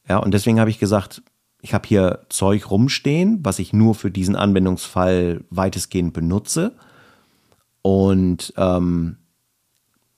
Ja, 0.08 0.18
und 0.18 0.34
deswegen 0.34 0.60
habe 0.60 0.70
ich 0.70 0.80
gesagt, 0.80 1.22
ich 1.62 1.74
habe 1.74 1.88
hier 1.88 2.26
Zeug 2.30 2.72
rumstehen, 2.72 3.40
was 3.44 3.60
ich 3.60 3.72
nur 3.72 3.94
für 3.94 4.10
diesen 4.10 4.36
Anwendungsfall 4.36 5.44
weitestgehend 5.50 6.14
benutze. 6.14 6.76
Und 7.82 8.54
ähm, 8.58 9.18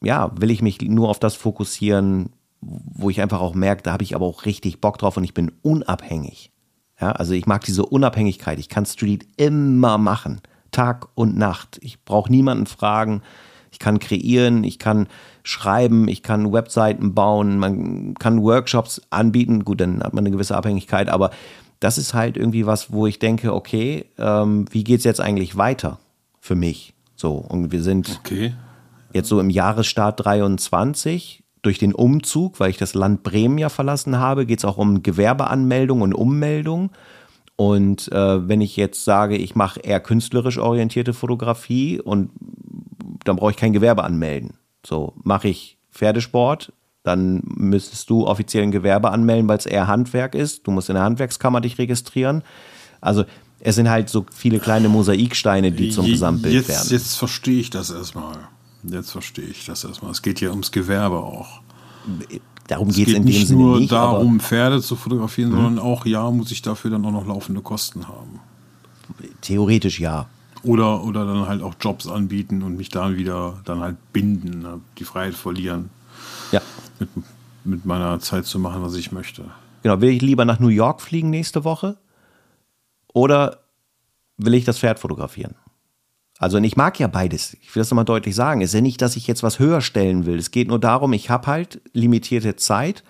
ja, 0.02 0.32
will 0.40 0.52
ich 0.52 0.62
mich 0.62 0.82
nur 0.82 1.10
auf 1.10 1.20
das 1.20 1.36
fokussieren, 1.36 2.30
wo 2.66 3.10
ich 3.10 3.22
einfach 3.22 3.42
auch 3.42 3.54
merke, 3.54 3.84
da 3.84 3.94
habe 3.94 4.04
ich 4.04 4.16
aber 4.16 4.26
auch 4.26 4.46
richtig 4.46 4.82
Bock 4.82 4.98
drauf 4.98 5.18
und 5.18 5.24
ich 5.24 5.34
bin 5.34 5.52
unabhängig. 5.62 6.52
Ja, 7.00 7.12
also 7.12 7.34
ich 7.34 7.46
mag 7.46 7.64
diese 7.66 7.86
Unabhängigkeit. 7.86 8.60
Ich 8.60 8.70
kann 8.70 8.86
Street 8.86 9.28
immer 9.38 9.98
machen, 9.98 10.42
Tag 10.72 11.08
und 11.16 11.38
Nacht. 11.38 11.80
Ich 11.82 12.04
brauche 12.04 12.32
niemanden 12.32 12.66
fragen. 12.66 13.22
Ich 13.72 13.80
kann 13.80 13.98
kreieren, 13.98 14.64
ich 14.64 14.78
kann 14.78 15.08
schreiben, 15.42 16.08
ich 16.08 16.22
kann 16.22 16.54
Webseiten 16.54 17.16
bauen, 17.16 17.58
man 17.58 18.14
kann 18.14 18.42
Workshops 18.42 19.02
anbieten. 19.10 19.66
Gut, 19.66 19.82
dann 19.82 20.04
hat 20.04 20.14
man 20.14 20.24
eine 20.24 20.32
gewisse 20.32 20.56
Abhängigkeit, 20.56 21.10
aber 21.10 21.32
das 21.80 21.98
ist 21.98 22.14
halt 22.14 22.38
irgendwie 22.38 22.66
was, 22.66 22.94
wo 22.94 23.08
ich 23.08 23.20
denke, 23.20 23.54
okay, 23.54 24.06
ähm, 24.18 24.66
wie 24.72 24.84
geht 24.84 25.00
es 25.00 25.04
jetzt 25.04 25.20
eigentlich 25.20 25.58
weiter 25.58 26.00
für 26.40 26.56
mich? 26.56 26.94
So, 27.16 27.34
und 27.34 27.72
wir 27.72 27.82
sind 27.82 28.20
okay. 28.24 28.54
jetzt 29.12 29.28
so 29.28 29.40
im 29.40 29.50
Jahresstart 29.50 30.24
23 30.24 31.43
durch 31.64 31.80
den 31.80 31.96
Umzug, 31.96 32.60
weil 32.60 32.70
ich 32.70 32.78
das 32.78 32.94
Land 32.94 33.24
Bremen 33.24 33.58
ja 33.58 33.70
verlassen 33.70 34.20
habe, 34.20 34.46
geht 34.46 34.60
es 34.60 34.66
auch 34.66 34.78
um 34.78 35.02
Gewerbeanmeldung 35.02 36.02
und 36.02 36.14
Ummeldung. 36.14 36.92
Und 37.56 38.12
äh, 38.12 38.48
wenn 38.48 38.62
ich 38.62 38.76
jetzt 38.78 39.06
sage, 39.06 39.38
ich 39.38 39.56
mache 39.56 39.80
eher 39.80 40.00
künstlerisch 40.00 40.58
orientierte 40.58 41.14
Fotografie 41.14 42.02
und 42.02 42.32
dann 43.24 43.38
brauche 43.38 43.52
ich 43.52 43.58
kein 43.58 43.74
Gewerbe 43.74 44.04
anmelden. 44.04 44.56
So, 44.86 45.14
mache 45.24 45.48
ich 45.48 45.78
Pferdesport, 45.92 46.74
dann 47.04 47.42
müsstest 47.46 48.10
du 48.10 48.28
offiziell 48.28 48.64
ein 48.64 48.72
Gewerbe 48.72 49.12
anmelden, 49.12 49.48
weil 49.48 49.58
es 49.58 49.66
eher 49.66 49.88
Handwerk 49.88 50.36
ist. 50.36 50.68
Du 50.68 50.72
musst 50.72 50.90
in 50.90 50.96
der 50.96 51.04
Handwerkskammer 51.04 51.62
dich 51.62 51.78
registrieren. 51.78 52.44
Also 53.00 53.24
es 53.60 53.76
sind 53.76 53.90
halt 53.90 54.10
so 54.10 54.26
viele 54.34 54.60
kleine 54.60 54.90
Mosaiksteine, 54.90 55.72
die 55.72 55.90
zum 55.90 56.06
Gesamtbild 56.06 56.56
jetzt, 56.56 56.70
werden. 56.70 56.88
Jetzt 56.90 57.16
verstehe 57.16 57.60
ich 57.60 57.70
das 57.70 57.92
erstmal. 57.92 58.38
Jetzt 58.84 59.12
verstehe 59.12 59.46
ich 59.46 59.66
das 59.66 59.84
erstmal. 59.84 60.12
Es 60.12 60.22
geht 60.22 60.42
ja 60.42 60.50
ums 60.50 60.72
Gewerbe 60.72 61.18
auch. 61.18 61.62
Darum 62.68 62.90
geht 62.90 63.08
es 63.08 63.14
in 63.14 63.26
dem 63.26 63.46
Sinne 63.46 63.62
nur 63.62 63.80
nicht. 63.80 63.92
darum, 63.92 64.40
Pferde 64.40 64.82
zu 64.82 64.96
fotografieren, 64.96 65.52
mhm. 65.52 65.56
sondern 65.56 65.80
auch, 65.80 66.06
ja, 66.06 66.30
muss 66.32 66.52
ich 66.52 66.62
dafür 66.62 66.92
dann 66.92 67.06
auch 67.06 67.12
noch 67.12 67.26
laufende 67.26 67.62
Kosten 67.62 68.08
haben. 68.08 68.40
Theoretisch 69.42 70.00
ja. 70.00 70.28
Oder, 70.64 71.04
oder 71.04 71.26
dann 71.26 71.48
halt 71.48 71.62
auch 71.62 71.76
Jobs 71.80 72.08
anbieten 72.08 72.62
und 72.62 72.78
mich 72.78 72.90
dann 72.90 73.18
wieder 73.18 73.60
dann 73.66 73.82
halt 73.82 73.98
binden, 74.14 74.62
ne, 74.62 74.80
die 74.98 75.04
Freiheit 75.04 75.36
verlieren. 75.36 75.90
Ja. 76.52 76.62
Mit, 77.00 77.10
mit 77.66 77.86
meiner 77.86 78.20
Zeit 78.22 78.46
zu 78.46 78.60
machen, 78.60 78.82
was 78.82 78.96
ich 78.96 79.12
möchte. 79.12 79.46
Genau, 79.84 80.00
will 80.00 80.10
ich 80.10 80.22
lieber 80.22 80.46
nach 80.46 80.60
New 80.60 80.70
York 80.70 81.02
fliegen 81.02 81.30
nächste 81.30 81.66
Woche? 81.66 81.98
Oder 83.14 83.60
will 84.38 84.54
ich 84.54 84.64
das 84.64 84.80
Pferd 84.80 85.00
fotografieren? 85.00 85.56
Also, 86.44 86.58
und 86.58 86.66
ich 86.66 86.76
mag 86.76 87.00
ja 87.00 87.08
beides. 87.08 87.56
Ich 87.62 87.74
will 87.74 87.80
das 87.80 87.90
nochmal 87.90 88.04
deutlich 88.04 88.36
sagen. 88.36 88.60
Es 88.60 88.72
ist 88.72 88.74
ja 88.74 88.82
nicht, 88.82 89.02
dass 89.02 89.16
ich 89.16 89.28
jetzt 89.28 89.44
was 89.44 89.60
höher 89.60 89.80
stellen 89.80 90.26
will. 90.26 90.38
Es 90.38 90.52
geht 90.52 90.68
nur 90.68 90.78
darum, 90.78 91.14
ich 91.14 91.30
habe 91.30 91.48
halt 91.48 91.80
limitierte 91.94 92.58
Zeit. 92.58 93.06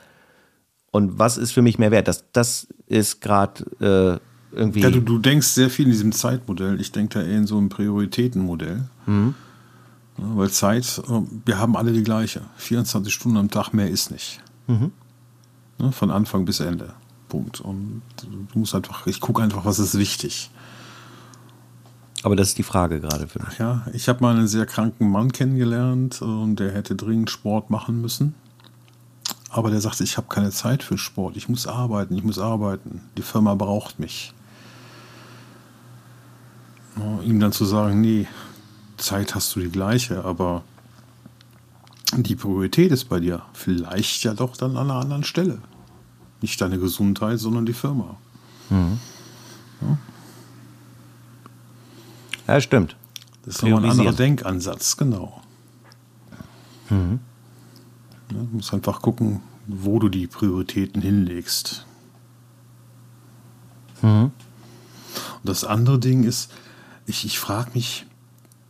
Und 0.92 1.18
was 1.18 1.38
ist 1.38 1.52
für 1.52 1.64
mich 1.64 1.80
mehr 1.80 1.90
wert? 1.90 2.08
Das, 2.08 2.26
das 2.32 2.68
ist 2.86 3.22
gerade 3.22 4.22
äh, 4.52 4.56
irgendwie. 4.56 4.82
Ja, 4.82 4.92
du, 4.92 5.02
du 5.02 5.18
denkst 5.18 5.48
sehr 5.48 5.72
viel 5.72 5.86
in 5.86 5.92
diesem 5.92 6.12
Zeitmodell. 6.12 6.80
Ich 6.80 6.92
denke 6.92 7.18
da 7.20 7.26
eher 7.26 7.40
in 7.40 7.48
so 7.48 7.58
einem 7.58 7.70
Prioritätenmodell. 7.70 8.88
Mhm. 9.08 9.34
Ja, 10.20 10.26
weil 10.36 10.52
Zeit, 10.52 11.02
äh, 11.10 11.22
wir 11.44 11.58
haben 11.58 11.76
alle 11.76 11.92
die 11.92 12.04
gleiche. 12.04 12.42
24 12.58 13.12
Stunden 13.12 13.38
am 13.38 13.50
Tag, 13.50 13.74
mehr 13.74 13.90
ist 13.90 14.12
nicht. 14.12 14.44
Mhm. 14.68 14.92
Ja, 15.80 15.90
von 15.90 16.12
Anfang 16.12 16.46
bis 16.46 16.60
Ende. 16.60 16.94
Punkt. 17.30 17.62
Und 17.62 18.04
du 18.22 18.60
musst 18.60 18.76
einfach, 18.76 19.08
ich 19.08 19.20
gucke 19.22 19.42
einfach, 19.42 19.66
was 19.66 19.80
ist 19.80 19.98
wichtig. 19.98 20.52
Aber 22.24 22.36
das 22.36 22.50
ist 22.50 22.58
die 22.58 22.64
Frage 22.64 23.00
gerade 23.00 23.28
für 23.28 23.44
mich. 23.44 23.58
Ja, 23.60 23.86
ich 23.94 24.10
habe 24.10 24.22
mal 24.22 24.36
einen 24.36 24.48
sehr 24.48 24.66
kranken 24.66 25.10
Mann 25.10 25.32
kennengelernt 25.32 26.22
und 26.22 26.56
der 26.56 26.72
hätte 26.72 26.96
dringend 26.96 27.30
Sport 27.30 27.70
machen 27.70 28.02
müssen. 28.02 28.34
Aber 29.50 29.70
der 29.70 29.82
sagte, 29.82 30.04
ich 30.04 30.18
habe 30.18 30.28
keine 30.30 30.50
Zeit 30.50 30.82
für 30.82 30.98
Sport. 30.98 31.38
Ich 31.38 31.48
muss 31.48 31.68
arbeiten, 31.68 32.16
ich 32.16 32.24
muss 32.24 32.40
arbeiten. 32.40 33.02
Die 33.18 33.22
Firma 33.22 33.54
braucht 33.56 34.00
mich 34.00 34.34
ihm 37.24 37.40
dann 37.40 37.52
zu 37.52 37.66
sagen, 37.66 38.02
nee, 38.02 38.28
Zeit 38.98 39.36
hast 39.36 39.56
du 39.56 39.60
die 39.60 39.70
gleiche, 39.70 40.24
aber 40.24 40.64
die 42.16 42.36
Priorität 42.36 42.92
ist 42.92 43.06
bei 43.06 43.20
dir 43.20 43.42
vielleicht 43.54 44.24
ja 44.24 44.34
doch 44.34 44.56
dann 44.56 44.78
an 44.78 44.92
einer 44.92 45.00
anderen 45.00 45.24
Stelle. 45.24 45.60
Nicht 46.42 46.62
deine 46.62 46.78
Gesundheit, 46.78 47.40
sondern 47.40 47.66
die 47.66 47.74
Firma. 47.74 48.18
Mhm. 48.70 49.00
Ja. 49.82 49.98
Ja, 52.48 52.62
stimmt. 52.62 52.96
Das 53.46 53.56
ist 53.56 53.64
ein 53.64 53.74
anderer 53.74 54.14
Denkansatz, 54.14 54.98
genau. 54.98 55.42
Mhm. 56.90 57.20
Ja, 58.32 58.38
du 58.38 58.50
musst 58.52 58.74
einfach 58.74 59.02
gucken, 59.02 59.42
wo 59.68 60.00
du 60.00 60.10
die 60.10 60.28
Prioritäten 60.28 61.02
hinlegst. 61.02 61.86
Mhm. 64.02 64.32
Und 64.32 64.34
das 65.44 65.64
andere 65.64 66.00
Ding 66.00 66.24
ist, 66.24 66.52
ich, 67.06 67.26
ich 67.26 67.40
frage 67.40 67.72
mich, 67.74 68.06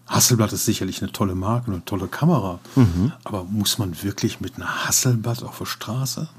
Hasselblatt 0.08 0.54
ist 0.54 0.66
sicherlich 0.66 1.02
eine 1.02 1.12
tolle 1.12 1.36
Marke, 1.36 1.72
eine 1.72 1.86
tolle 1.86 2.08
Kamera. 2.08 2.60
Mhm. 2.76 3.14
Aber 3.24 3.44
muss 3.44 3.78
man 3.78 4.02
wirklich 4.04 4.42
mit 4.42 4.56
einer 4.56 4.86
Hasselblatt 4.86 5.44
auf 5.44 5.58
der 5.58 5.66
Straße? 5.66 6.30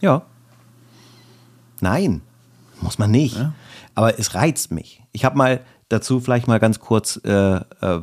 Ja. 0.00 0.22
Nein, 1.80 2.22
muss 2.80 2.98
man 2.98 3.10
nicht. 3.10 3.36
Ja? 3.36 3.52
Aber 3.94 4.18
es 4.18 4.34
reizt 4.34 4.70
mich. 4.70 5.02
Ich 5.12 5.24
habe 5.24 5.36
mal 5.36 5.64
dazu 5.88 6.20
vielleicht 6.20 6.46
mal 6.46 6.60
ganz 6.60 6.80
kurz, 6.80 7.20
äh, 7.24 7.56
äh, 7.56 8.00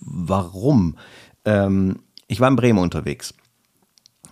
warum. 0.00 0.96
Ähm, 1.44 2.00
ich 2.26 2.40
war 2.40 2.48
in 2.48 2.56
Bremen 2.56 2.78
unterwegs 2.78 3.34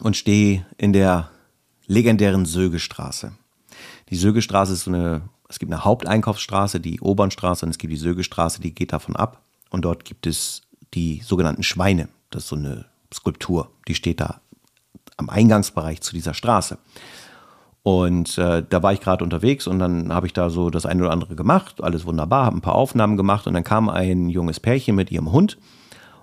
und 0.01 0.17
stehe 0.17 0.67
in 0.77 0.93
der 0.93 1.31
legendären 1.87 2.47
Sögestraße. 2.47 3.33
Die 4.11 4.17
Sögestraße 4.17 4.73
ist 4.73 4.85
so 4.85 4.91
eine 4.91 5.23
es 5.49 5.59
gibt 5.59 5.73
eine 5.73 5.85
Haupteinkaufsstraße, 5.85 6.81
die 6.81 7.01
Obernstraße, 7.01 7.67
und 7.67 7.71
es 7.71 7.79
gibt 7.79 7.93
die 7.93 7.99
Sögestraße, 7.99 8.61
die 8.61 8.75
geht 8.75 8.93
davon 8.93 9.15
ab. 9.15 9.43
Und 9.71 9.85
dort 9.85 10.05
gibt 10.05 10.27
es 10.27 10.63
die 10.95 11.21
sogenannten 11.25 11.63
Schweine. 11.63 12.09
Das 12.31 12.45
ist 12.45 12.49
so 12.49 12.57
eine 12.57 12.87
Skulptur, 13.13 13.71
die 13.87 13.95
steht 13.95 14.21
da 14.21 14.41
am 15.17 15.31
Eingangsbereich 15.31 16.01
zu 16.01 16.13
dieser 16.13 16.35
Straße. 16.35 16.79
Und 17.85 18.39
äh, 18.39 18.65
da 18.69 18.83
war 18.83 18.93
ich 18.93 19.01
gerade 19.01 19.23
unterwegs 19.23 19.69
und 19.69 19.79
dann 19.79 20.13
habe 20.13 20.27
ich 20.27 20.33
da 20.33 20.51
so 20.51 20.71
das 20.71 20.87
eine 20.87 21.03
oder 21.03 21.13
andere 21.13 21.37
gemacht, 21.37 21.85
alles 21.85 22.07
wunderbar, 22.07 22.47
habe 22.47 22.57
ein 22.57 22.63
paar 22.63 22.75
Aufnahmen 22.75 23.17
gemacht 23.17 23.47
und 23.47 23.55
dann 23.55 23.63
kam 23.63 23.89
ein 23.89 24.31
junges 24.31 24.59
Pärchen 24.59 24.97
mit 24.97 25.13
ihrem 25.13 25.31
Hund 25.31 25.59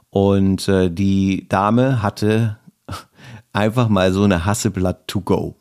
und 0.10 0.68
äh, 0.68 0.90
die 0.90 1.48
Dame 1.48 2.02
hatte 2.02 2.58
einfach 3.54 3.90
mal 3.90 4.12
so 4.12 4.24
eine 4.24 4.44
Hasseblatt 4.44 5.08
to 5.08 5.22
go 5.22 5.56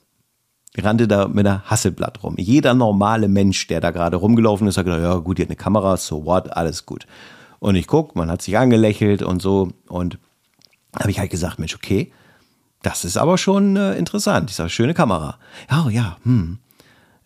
rannte 0.78 1.08
da 1.08 1.28
mit 1.28 1.46
einer 1.46 1.62
Hasselblatt 1.68 2.22
rum. 2.22 2.34
Jeder 2.38 2.74
normale 2.74 3.28
Mensch, 3.28 3.66
der 3.66 3.80
da 3.80 3.90
gerade 3.90 4.16
rumgelaufen 4.16 4.68
ist, 4.68 4.78
hat 4.78 4.84
gedacht, 4.84 5.02
ja 5.02 5.14
gut, 5.16 5.38
die 5.38 5.42
hat 5.42 5.48
eine 5.48 5.56
Kamera, 5.56 5.96
so 5.96 6.24
what, 6.24 6.56
alles 6.56 6.86
gut. 6.86 7.06
Und 7.58 7.74
ich 7.74 7.86
guck, 7.86 8.16
man 8.16 8.30
hat 8.30 8.42
sich 8.42 8.56
angelächelt 8.56 9.22
und 9.22 9.42
so 9.42 9.70
und 9.88 10.18
habe 10.98 11.10
ich 11.10 11.18
halt 11.18 11.30
gesagt, 11.30 11.58
Mensch, 11.58 11.74
okay, 11.74 12.12
das 12.82 13.04
ist 13.04 13.16
aber 13.16 13.38
schon 13.38 13.76
äh, 13.76 13.94
interessant. 13.96 14.50
Ich 14.50 14.56
sage, 14.56 14.70
schöne 14.70 14.94
Kamera. 14.94 15.36
Ja, 15.70 15.84
oh, 15.86 15.90
ja, 15.90 16.16
hm. 16.24 16.58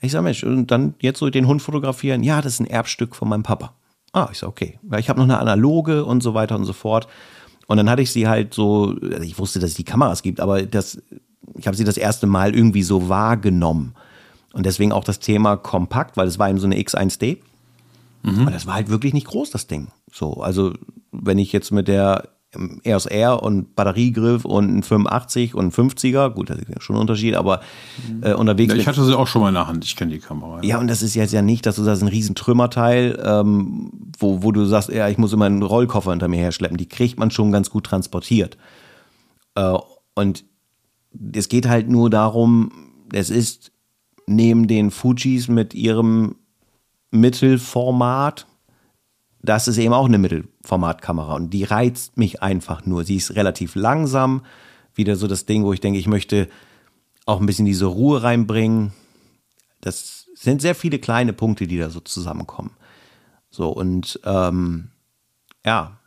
Ich 0.01 0.13
sage, 0.13 0.25
Mensch, 0.25 0.43
und 0.43 0.71
dann 0.71 0.95
jetzt 1.01 1.19
so 1.19 1.31
den 1.31 1.47
Hund 1.47 1.63
fotografieren. 1.63 2.23
Ja, 2.23 2.43
das 2.43 2.55
ist 2.55 2.61
ein 2.61 2.67
Erbstück 2.67 3.17
von 3.17 3.29
meinem 3.29 3.43
Papa. 3.43 3.73
Ah, 4.13 4.29
ich 4.31 4.39
sage, 4.39 4.51
okay. 4.51 4.79
Weil 4.83 5.01
ich 5.01 5.09
habe 5.09 5.19
noch 5.19 5.25
eine 5.25 5.39
analoge 5.39 6.05
und 6.05 6.23
so 6.23 6.35
weiter 6.35 6.57
und 6.57 6.65
so 6.65 6.73
fort. 6.73 7.09
Und 7.67 7.79
dann 7.79 7.89
hatte 7.89 8.03
ich 8.03 8.13
sie 8.13 8.29
halt 8.29 8.53
so, 8.53 8.95
also 9.01 9.23
ich 9.23 9.39
wusste, 9.39 9.59
dass 9.59 9.71
es 9.71 9.77
die 9.77 9.85
Kameras 9.85 10.23
gibt, 10.23 10.41
aber 10.41 10.63
das, 10.63 11.03
ich 11.57 11.67
habe 11.67 11.77
sie 11.77 11.85
das 11.85 11.97
erste 11.97 12.27
Mal 12.27 12.55
irgendwie 12.55 12.83
so 12.83 13.09
wahrgenommen. 13.09 13.95
Und 14.53 14.67
deswegen 14.67 14.93
auch 14.93 15.05
das 15.05 15.19
Thema 15.19 15.57
kompakt, 15.57 16.17
weil 16.17 16.29
es 16.29 16.39
war 16.39 16.49
eben 16.49 16.59
so 16.59 16.67
eine 16.67 16.77
X1D. 16.77 17.39
Mhm. 18.23 18.47
Und 18.47 18.53
das 18.53 18.67
war 18.67 18.75
halt 18.75 18.89
wirklich 18.89 19.15
nicht 19.15 19.27
groß, 19.27 19.51
das 19.51 19.67
Ding. 19.67 19.89
So, 20.13 20.35
also 20.35 20.73
wenn 21.13 21.39
ich 21.39 21.53
jetzt 21.53 21.71
mit 21.71 21.89
der 21.89 22.29
EOS 22.83 23.07
R 23.07 23.43
und 23.43 23.75
Batteriegriff 23.75 24.45
und 24.45 24.79
ein 24.79 24.83
85 24.83 25.55
und 25.55 25.67
ein 25.67 25.73
50er, 25.73 26.31
gut, 26.31 26.51
das 26.51 26.59
ist 26.59 26.83
schon 26.83 26.97
ein 26.97 27.01
Unterschied, 27.01 27.35
aber 27.35 27.61
äh, 28.23 28.33
unterwegs. 28.35 28.73
Ja, 28.73 28.81
ich 28.81 28.87
hatte 28.87 29.05
sie 29.05 29.17
auch 29.17 29.27
schon 29.27 29.43
mal 29.43 29.49
in 29.49 29.55
der 29.55 29.67
Hand, 29.67 29.85
ich 29.85 29.97
kenne 29.97 30.13
die 30.13 30.19
Kamera. 30.19 30.59
Ja. 30.63 30.71
ja. 30.71 30.79
und 30.79 30.89
das 30.89 31.03
ist 31.03 31.15
jetzt 31.15 31.33
ja 31.33 31.43
nicht, 31.43 31.67
dass 31.67 31.77
du 31.77 31.83
sagst, 31.83 32.03
ein 32.03 32.09
riesen 32.09 32.35
Trümmerteil, 32.35 33.21
ähm, 33.25 33.91
wo, 34.19 34.43
wo 34.43 34.53
du 34.53 34.65
sagst, 34.65 34.91
ja, 34.91 35.09
ich 35.09 35.19
muss 35.19 35.33
immer 35.33 35.47
einen 35.47 35.63
Rollkoffer 35.63 36.11
hinter 36.11 36.29
mir 36.29 36.39
herschleppen. 36.39 36.77
Die 36.77 36.89
kriegt 36.89 37.19
man 37.19 37.31
schon 37.31 37.53
ganz 37.53 37.71
gut 37.71 37.85
transportiert. 37.85 38.57
Äh, 39.55 39.77
und 40.15 40.45
es 41.33 41.49
geht 41.49 41.69
halt 41.69 41.89
nur 41.89 42.11
darum, 42.11 42.73
es 43.13 43.31
ist 43.31 43.73
neben 44.27 44.67
den 44.67 44.91
Fujis 44.91 45.49
mit 45.49 45.75
ihrem 45.75 46.37
Mittelformat, 47.11 48.47
das 49.45 49.69
ist 49.69 49.79
eben 49.79 49.93
auch 49.93 50.07
eine 50.07 50.19
Mittelformatkamera 50.19 51.35
und 51.35 51.51
die 51.51 51.65
reizt 51.65 52.17
mich 52.17 52.43
einfach 52.43 52.87
nur. 52.87 53.05
Sie 53.05 53.17
ist 53.17 53.35
relativ 53.35 53.75
langsam, 53.75 54.43
wieder 54.95 55.17
so 55.17 55.27
das 55.27 55.47
Ding, 55.47 55.65
wo 55.65 55.73
ich 55.73 55.81
denke, 55.81 55.99
ich 55.99 56.07
möchte 56.07 56.49
auch 57.27 57.41
ein 57.41 57.47
bisschen 57.47 57.67
diese 57.67 57.87
Ruhe 57.87 58.23
reinbringen. 58.23 58.93
Das 59.81 60.27
sind 60.35 60.63
sehr 60.63 60.75
viele 60.75 60.99
kleine 60.99 61.33
Punkte, 61.33 61.67
die 61.67 61.79
da 61.79 61.91
so 61.91 62.01
zusammenkommen. 62.01 62.71
So 63.51 63.71
und 63.71 64.21
ähm, 64.25 64.91
ja, 65.65 65.99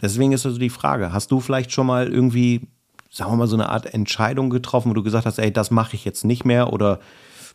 deswegen 0.00 0.32
ist 0.32 0.46
also 0.46 0.58
die 0.58 0.70
Frage, 0.70 1.12
hast 1.12 1.30
du 1.30 1.40
vielleicht 1.40 1.72
schon 1.72 1.86
mal 1.86 2.08
irgendwie, 2.08 2.68
sagen 3.10 3.32
wir 3.32 3.36
mal, 3.36 3.46
so 3.46 3.56
eine 3.56 3.68
Art 3.68 3.92
Entscheidung 3.92 4.50
getroffen, 4.50 4.90
wo 4.90 4.94
du 4.94 5.02
gesagt 5.02 5.26
hast, 5.26 5.38
ey, 5.38 5.52
das 5.52 5.70
mache 5.70 5.96
ich 5.96 6.04
jetzt 6.04 6.24
nicht 6.24 6.44
mehr 6.44 6.72
oder 6.72 7.00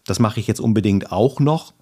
das 0.05 0.19
mache 0.19 0.39
ich 0.39 0.47
jetzt 0.47 0.59
unbedingt 0.59 1.11
auch 1.11 1.39
noch? 1.39 1.73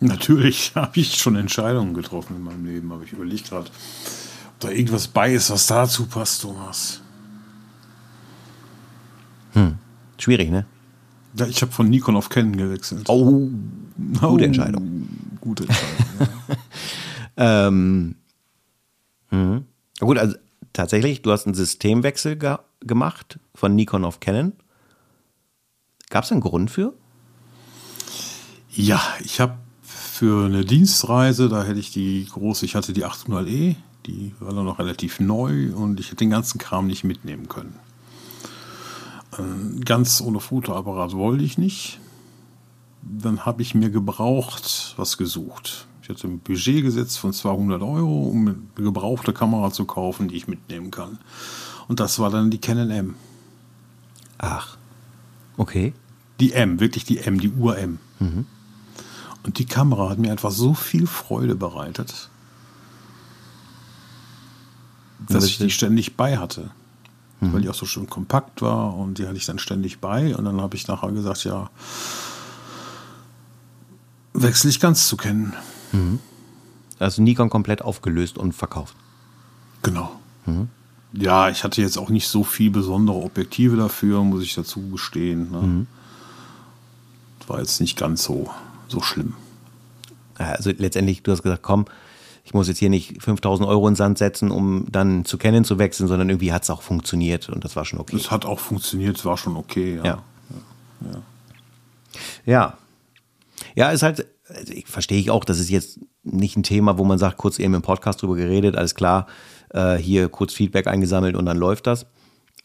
Natürlich 0.00 0.72
habe 0.74 1.00
ich 1.00 1.16
schon 1.16 1.36
Entscheidungen 1.36 1.94
getroffen 1.94 2.36
in 2.36 2.42
meinem 2.42 2.64
Leben, 2.64 2.92
aber 2.92 3.02
ich 3.02 3.12
überlege 3.12 3.42
gerade, 3.42 3.66
ob 3.66 4.60
da 4.60 4.70
irgendwas 4.70 5.08
bei 5.08 5.32
ist, 5.32 5.50
was 5.50 5.66
dazu 5.66 6.06
passt, 6.06 6.42
Thomas. 6.42 7.00
Hm. 9.52 9.78
Schwierig, 10.18 10.50
ne? 10.50 10.66
Ja, 11.34 11.46
ich 11.46 11.62
habe 11.62 11.72
von 11.72 11.88
Nikon 11.88 12.16
auf 12.16 12.28
Canon 12.28 12.56
gewechselt. 12.56 13.08
Oh, 13.08 13.48
gute 14.20 14.26
oh, 14.26 14.38
Entscheidung. 14.38 15.08
Gute 15.40 15.64
Entscheidung. 15.64 16.28
ja. 17.36 17.66
ähm, 17.68 18.14
mhm. 19.30 19.64
Gut, 20.00 20.18
also 20.18 20.36
tatsächlich, 20.72 21.22
du 21.22 21.32
hast 21.32 21.46
einen 21.46 21.54
Systemwechsel 21.54 22.36
ge 22.36 22.56
gemacht 22.80 23.40
von 23.54 23.74
Nikon 23.74 24.04
auf 24.04 24.20
Canon. 24.20 24.52
Gab 26.10 26.24
es 26.24 26.30
einen 26.30 26.40
Grund 26.40 26.70
für? 26.70 26.94
Ja, 28.70 29.02
ich 29.20 29.40
habe 29.40 29.58
für 30.18 30.46
eine 30.46 30.64
Dienstreise, 30.64 31.48
da 31.48 31.62
hätte 31.62 31.78
ich 31.78 31.92
die 31.92 32.26
große, 32.28 32.64
ich 32.64 32.74
hatte 32.74 32.92
die 32.92 33.06
800e, 33.06 33.76
die 34.06 34.34
war 34.40 34.52
dann 34.52 34.64
noch 34.64 34.80
relativ 34.80 35.20
neu 35.20 35.72
und 35.72 36.00
ich 36.00 36.06
hätte 36.06 36.16
den 36.16 36.30
ganzen 36.30 36.58
Kram 36.58 36.88
nicht 36.88 37.04
mitnehmen 37.04 37.48
können. 37.48 37.76
Ähm, 39.38 39.80
ganz 39.84 40.20
ohne 40.20 40.40
Fotoapparat 40.40 41.12
wollte 41.12 41.44
ich 41.44 41.56
nicht. 41.56 42.00
Dann 43.02 43.46
habe 43.46 43.62
ich 43.62 43.76
mir 43.76 43.90
gebraucht 43.90 44.94
was 44.96 45.18
gesucht. 45.18 45.86
Ich 46.02 46.08
hatte 46.08 46.26
ein 46.26 46.40
Budget 46.40 46.82
gesetzt 46.82 47.20
von 47.20 47.32
200 47.32 47.80
Euro, 47.82 48.24
um 48.24 48.48
eine 48.48 48.56
gebrauchte 48.74 49.32
Kamera 49.32 49.70
zu 49.70 49.84
kaufen, 49.84 50.26
die 50.26 50.34
ich 50.34 50.48
mitnehmen 50.48 50.90
kann. 50.90 51.18
Und 51.86 52.00
das 52.00 52.18
war 52.18 52.30
dann 52.30 52.50
die 52.50 52.58
Canon 52.58 52.90
M. 52.90 53.14
Ach, 54.38 54.78
okay. 55.56 55.92
Die 56.40 56.54
M, 56.54 56.80
wirklich 56.80 57.04
die 57.04 57.18
M, 57.18 57.38
die 57.38 57.50
Ur-M. 57.50 58.00
Mhm. 58.18 58.46
Und 59.44 59.58
die 59.58 59.66
Kamera 59.66 60.10
hat 60.10 60.18
mir 60.18 60.30
einfach 60.30 60.50
so 60.50 60.74
viel 60.74 61.06
Freude 61.06 61.54
bereitet, 61.54 62.28
dass 65.28 65.44
ich 65.44 65.58
die 65.58 65.70
ständig 65.70 66.16
bei 66.16 66.38
hatte. 66.38 66.70
Mhm. 67.40 67.52
Weil 67.52 67.60
die 67.62 67.68
auch 67.68 67.74
so 67.74 67.86
schön 67.86 68.08
kompakt 68.08 68.62
war 68.62 68.96
und 68.96 69.18
die 69.18 69.26
hatte 69.26 69.36
ich 69.36 69.46
dann 69.46 69.58
ständig 69.58 70.00
bei. 70.00 70.34
Und 70.36 70.44
dann 70.44 70.60
habe 70.60 70.76
ich 70.76 70.88
nachher 70.88 71.12
gesagt, 71.12 71.44
ja, 71.44 71.70
wechsle 74.34 74.70
ich 74.70 74.80
ganz 74.80 75.06
zu 75.08 75.16
kennen. 75.16 75.54
Mhm. 75.92 76.18
Also 76.98 77.22
Nikon 77.22 77.48
komplett 77.48 77.82
aufgelöst 77.82 78.38
und 78.38 78.52
verkauft. 78.52 78.96
Genau. 79.82 80.18
Mhm. 80.46 80.68
Ja, 81.12 81.48
ich 81.48 81.64
hatte 81.64 81.80
jetzt 81.80 81.96
auch 81.96 82.10
nicht 82.10 82.28
so 82.28 82.44
viel 82.44 82.70
besondere 82.70 83.16
Objektive 83.18 83.76
dafür, 83.76 84.22
muss 84.24 84.42
ich 84.42 84.54
dazu 84.54 84.88
gestehen. 84.90 85.50
Ne? 85.50 85.62
Mhm. 85.62 85.86
War 87.46 87.60
jetzt 87.60 87.80
nicht 87.80 87.96
ganz 87.96 88.24
so 88.24 88.50
so 88.88 89.00
schlimm. 89.00 89.34
Also 90.34 90.70
letztendlich, 90.76 91.22
du 91.22 91.32
hast 91.32 91.42
gesagt, 91.42 91.62
komm, 91.62 91.86
ich 92.44 92.54
muss 92.54 92.68
jetzt 92.68 92.78
hier 92.78 92.88
nicht 92.88 93.22
5000 93.22 93.68
Euro 93.68 93.86
in 93.88 93.92
den 93.92 93.96
Sand 93.96 94.18
setzen, 94.18 94.50
um 94.50 94.86
dann 94.90 95.24
zu 95.24 95.36
kennen 95.36 95.64
zu 95.64 95.78
wechseln, 95.78 96.08
sondern 96.08 96.30
irgendwie 96.30 96.52
hat 96.52 96.62
es 96.62 96.70
auch 96.70 96.80
funktioniert 96.80 97.48
und 97.50 97.64
das 97.64 97.76
war 97.76 97.84
schon 97.84 97.98
okay. 97.98 98.16
Es 98.16 98.30
hat 98.30 98.46
auch 98.46 98.58
funktioniert, 98.58 99.18
es 99.18 99.24
war 99.24 99.36
schon 99.36 99.56
okay, 99.56 99.96
ja. 99.96 100.04
Ja. 100.04 100.22
Ja, 101.00 101.22
ja. 102.46 102.78
ja 103.74 103.90
ist 103.90 104.02
halt, 104.02 104.26
also 104.48 104.72
verstehe 104.86 105.18
ich 105.18 105.30
auch, 105.30 105.44
das 105.44 105.58
ist 105.58 105.68
jetzt 105.68 106.00
nicht 106.22 106.56
ein 106.56 106.62
Thema, 106.62 106.96
wo 106.96 107.04
man 107.04 107.18
sagt, 107.18 107.36
kurz 107.36 107.58
eben 107.58 107.74
im 107.74 107.82
Podcast 107.82 108.22
drüber 108.22 108.36
geredet, 108.36 108.76
alles 108.76 108.94
klar, 108.94 109.26
äh, 109.70 109.96
hier 109.96 110.28
kurz 110.28 110.54
Feedback 110.54 110.86
eingesammelt 110.86 111.36
und 111.36 111.44
dann 111.44 111.58
läuft 111.58 111.86
das. 111.86 112.06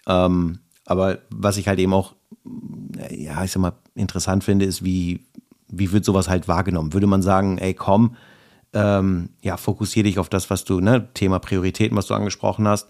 Ähm, 0.08 0.60
aber 0.86 1.20
was 1.30 1.58
ich 1.58 1.68
halt 1.68 1.80
eben 1.80 1.94
auch, 1.94 2.16
ja, 3.10 3.44
ich 3.44 3.52
sag 3.52 3.62
mal, 3.62 3.74
interessant 3.96 4.44
finde, 4.44 4.66
ist, 4.66 4.84
wie, 4.84 5.26
wie 5.78 5.92
wird 5.92 6.06
sowas 6.06 6.30
halt 6.30 6.48
wahrgenommen? 6.48 6.94
Würde 6.94 7.08
man 7.08 7.22
sagen, 7.22 7.58
ey, 7.58 7.74
komm, 7.74 8.16
ähm, 8.74 9.30
ja, 9.42 9.58
fokussiere 9.58 10.06
dich 10.06 10.20
auf 10.20 10.30
das, 10.30 10.50
was 10.50 10.66
du, 10.66 10.80
ne, 10.80 11.10
Thema 11.14 11.40
Prioritäten, 11.40 11.96
was 11.98 12.08
du 12.08 12.14
angesprochen 12.14 12.68
hast. 12.68 12.90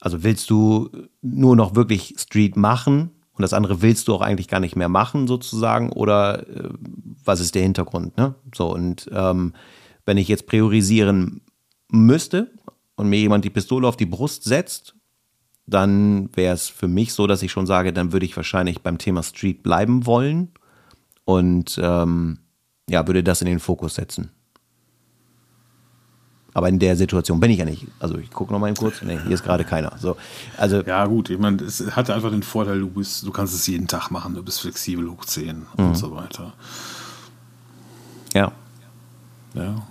Also 0.00 0.22
willst 0.22 0.50
du 0.50 0.90
nur 1.22 1.56
noch 1.56 1.74
wirklich 1.74 2.14
Street 2.18 2.56
machen 2.56 3.10
und 3.32 3.42
das 3.42 3.52
andere 3.52 3.82
willst 3.82 4.08
du 4.08 4.14
auch 4.14 4.20
eigentlich 4.20 4.48
gar 4.48 4.60
nicht 4.60 4.76
mehr 4.76 4.88
machen, 4.88 5.26
sozusagen? 5.26 5.90
Oder 5.92 6.46
äh, 6.48 6.68
was 7.24 7.40
ist 7.40 7.54
der 7.54 7.62
Hintergrund? 7.62 8.16
Ne? 8.16 8.34
So, 8.54 8.72
und 8.72 9.08
ähm, 9.12 9.54
wenn 10.04 10.18
ich 10.18 10.28
jetzt 10.28 10.46
priorisieren 10.46 11.40
müsste 11.90 12.52
und 12.96 13.08
mir 13.08 13.18
jemand 13.18 13.44
die 13.44 13.50
Pistole 13.50 13.88
auf 13.88 13.96
die 13.96 14.06
Brust 14.06 14.44
setzt, 14.44 14.94
dann 15.66 16.34
wäre 16.34 16.54
es 16.54 16.68
für 16.68 16.88
mich 16.88 17.12
so, 17.12 17.26
dass 17.26 17.42
ich 17.42 17.52
schon 17.52 17.66
sage, 17.66 17.92
dann 17.92 18.12
würde 18.12 18.24
ich 18.24 18.36
wahrscheinlich 18.36 18.82
beim 18.82 18.98
Thema 18.98 19.22
Street 19.22 19.62
bleiben 19.62 20.06
wollen 20.06 20.52
und 21.28 21.78
ähm, 21.82 22.38
ja, 22.88 23.06
würde 23.06 23.22
das 23.22 23.42
in 23.42 23.48
den 23.48 23.60
Fokus 23.60 23.96
setzen. 23.96 24.30
Aber 26.54 26.70
in 26.70 26.78
der 26.78 26.96
Situation 26.96 27.38
bin 27.38 27.50
ich 27.50 27.58
ja 27.58 27.66
nicht. 27.66 27.86
Also 28.00 28.16
ich 28.16 28.30
gucke 28.30 28.50
noch 28.50 28.58
mal 28.58 28.72
kurz. 28.72 29.02
Nee, 29.02 29.18
hier 29.24 29.32
ist 29.32 29.44
gerade 29.44 29.64
keiner. 29.64 29.92
So, 29.98 30.16
also 30.56 30.82
ja 30.84 31.04
gut, 31.04 31.28
ich 31.28 31.38
meine, 31.38 31.62
es 31.62 31.84
hat 31.94 32.08
einfach 32.08 32.30
den 32.30 32.42
Vorteil, 32.42 32.80
du 32.80 32.88
bist, 32.88 33.26
du 33.26 33.30
kannst 33.30 33.52
es 33.52 33.66
jeden 33.66 33.86
Tag 33.86 34.10
machen, 34.10 34.34
du 34.34 34.42
bist 34.42 34.62
flexibel 34.62 35.10
hochziehen 35.10 35.66
mhm. 35.76 35.88
und 35.88 35.96
so 35.98 36.16
weiter. 36.16 36.54
Ja. 38.32 38.50
Ja. 39.52 39.86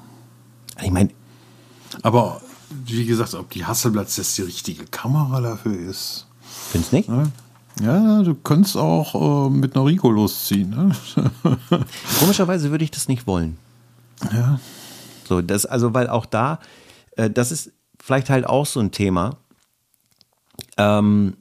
Ich 0.82 0.90
meine, 0.90 1.12
aber 2.02 2.42
wie 2.84 3.06
gesagt, 3.06 3.36
ob 3.36 3.52
die 3.52 3.64
Hasselblatt 3.64 4.18
jetzt 4.18 4.36
die 4.40 4.42
richtige 4.42 4.86
Kamera 4.86 5.40
dafür 5.40 5.78
ist. 5.78 6.26
Findest 6.72 6.94
nicht? 6.94 7.10
Ne? 7.10 7.32
Ja, 7.82 8.24
du 8.24 8.34
könntest 8.34 8.76
auch 8.78 9.48
äh, 9.48 9.50
mit 9.50 9.76
einer 9.76 9.86
Rico 9.86 10.10
losziehen. 10.10 10.70
Ne? 10.70 10.92
Komischerweise 12.20 12.72
würde 12.72 12.84
ich 12.84 12.92
das 12.92 13.08
nicht 13.08 13.28
wollen. 13.28 13.58
Ja. 14.34 14.60
So, 15.28 15.42
das, 15.42 15.66
also, 15.66 15.94
weil 15.94 16.10
auch 16.10 16.26
da, 16.26 16.60
äh, 17.18 17.30
das 17.30 17.52
ist 17.52 17.72
vielleicht 18.00 18.30
halt 18.30 18.48
auch 18.48 18.66
so 18.66 18.80
ein 18.80 18.92
Thema. 18.92 19.38
Ähm, 20.78 21.38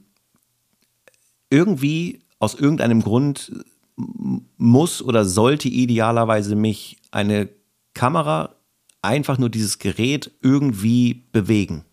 irgendwie, 1.49 2.21
aus 2.39 2.53
irgendeinem 2.53 3.01
Grund, 3.01 3.51
muss 4.57 5.01
oder 5.01 5.25
sollte 5.25 5.69
idealerweise 5.69 6.55
mich 6.55 7.01
eine 7.09 7.49
Kamera, 7.95 8.55
einfach 9.01 9.39
nur 9.39 9.49
dieses 9.49 9.79
Gerät, 9.79 10.31
irgendwie 10.41 11.23
bewegen. 11.31 11.83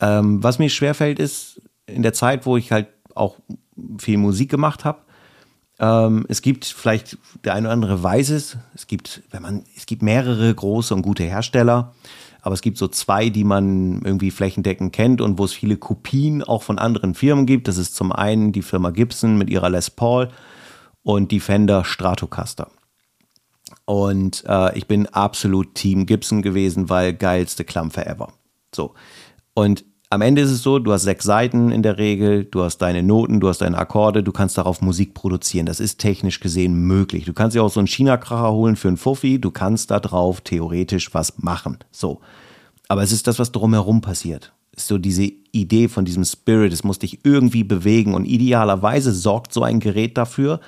Ähm, 0.00 0.42
was 0.42 0.58
mir 0.58 0.70
schwerfällt, 0.70 1.18
ist, 1.18 1.60
in 1.86 2.02
der 2.02 2.12
Zeit, 2.12 2.46
wo 2.46 2.56
ich 2.56 2.72
halt 2.72 2.88
auch 3.16 3.36
viel 3.98 4.18
Musik 4.18 4.50
gemacht 4.50 4.84
habe. 4.84 5.00
Ähm, 5.78 6.24
es 6.28 6.42
gibt 6.42 6.64
vielleicht 6.64 7.18
der 7.44 7.54
eine 7.54 7.66
oder 7.66 7.72
andere 7.72 8.02
weiß 8.02 8.30
es. 8.30 8.56
Es 8.74 8.86
gibt, 8.86 9.22
wenn 9.30 9.42
man, 9.42 9.64
es 9.76 9.86
gibt 9.86 10.02
mehrere 10.02 10.54
große 10.54 10.94
und 10.94 11.02
gute 11.02 11.24
Hersteller. 11.24 11.94
aber 12.40 12.54
es 12.54 12.62
gibt 12.62 12.78
so 12.78 12.88
zwei, 12.88 13.28
die 13.28 13.44
man 13.44 14.02
irgendwie 14.02 14.30
flächendeckend 14.30 14.92
kennt 14.92 15.20
und 15.20 15.38
wo 15.38 15.44
es 15.44 15.52
viele 15.52 15.76
Kopien 15.76 16.42
auch 16.44 16.62
von 16.62 16.78
anderen 16.78 17.14
Firmen 17.14 17.44
gibt. 17.44 17.66
Das 17.68 17.76
ist 17.76 17.96
zum 17.96 18.12
einen 18.12 18.52
die 18.52 18.62
Firma 18.62 18.90
Gibson 18.90 19.36
mit 19.36 19.50
ihrer 19.50 19.68
Les 19.68 19.90
Paul 19.90 20.30
und 21.02 21.32
die 21.32 21.40
Fender 21.40 21.84
Stratocaster. 21.84 22.68
Und 23.84 24.44
äh, 24.46 24.76
ich 24.78 24.86
bin 24.86 25.06
absolut 25.06 25.74
Team 25.74 26.06
Gibson 26.06 26.42
gewesen, 26.42 26.88
weil 26.88 27.14
geilste 27.14 27.64
Klampfe 27.64 28.06
ever. 28.06 28.32
So. 28.74 28.94
Und 29.54 29.84
am 30.08 30.20
Ende 30.20 30.42
ist 30.42 30.50
es 30.50 30.62
so, 30.62 30.78
du 30.78 30.92
hast 30.92 31.02
sechs 31.02 31.24
Seiten 31.24 31.72
in 31.72 31.82
der 31.82 31.98
Regel, 31.98 32.44
du 32.44 32.62
hast 32.62 32.78
deine 32.78 33.02
Noten, 33.02 33.40
du 33.40 33.48
hast 33.48 33.60
deine 33.60 33.76
Akkorde, 33.76 34.22
du 34.22 34.32
kannst 34.32 34.56
darauf 34.56 34.80
Musik 34.80 35.14
produzieren. 35.14 35.66
Das 35.66 35.80
ist 35.80 35.98
technisch 35.98 36.40
gesehen 36.40 36.74
möglich. 36.74 37.24
Du 37.24 37.32
kannst 37.32 37.56
dir 37.56 37.62
auch 37.62 37.72
so 37.72 37.80
einen 37.80 37.88
China-Kracher 37.88 38.52
holen 38.52 38.76
für 38.76 38.88
einen 38.88 38.96
Fuffi, 38.96 39.40
du 39.40 39.50
kannst 39.50 39.90
da 39.90 39.98
drauf 39.98 40.40
theoretisch 40.40 41.12
was 41.12 41.38
machen. 41.38 41.78
So. 41.90 42.20
Aber 42.88 43.02
es 43.02 43.10
ist 43.10 43.26
das, 43.26 43.38
was 43.40 43.50
drumherum 43.50 44.00
passiert. 44.00 44.52
Ist 44.76 44.86
so 44.86 44.98
diese 44.98 45.24
Idee 45.52 45.88
von 45.88 46.04
diesem 46.04 46.24
Spirit, 46.24 46.72
es 46.72 46.84
muss 46.84 47.00
dich 47.00 47.24
irgendwie 47.24 47.64
bewegen 47.64 48.14
und 48.14 48.26
idealerweise 48.26 49.12
sorgt 49.12 49.52
so 49.52 49.62
ein 49.62 49.80
Gerät 49.80 50.16
dafür, 50.16 50.60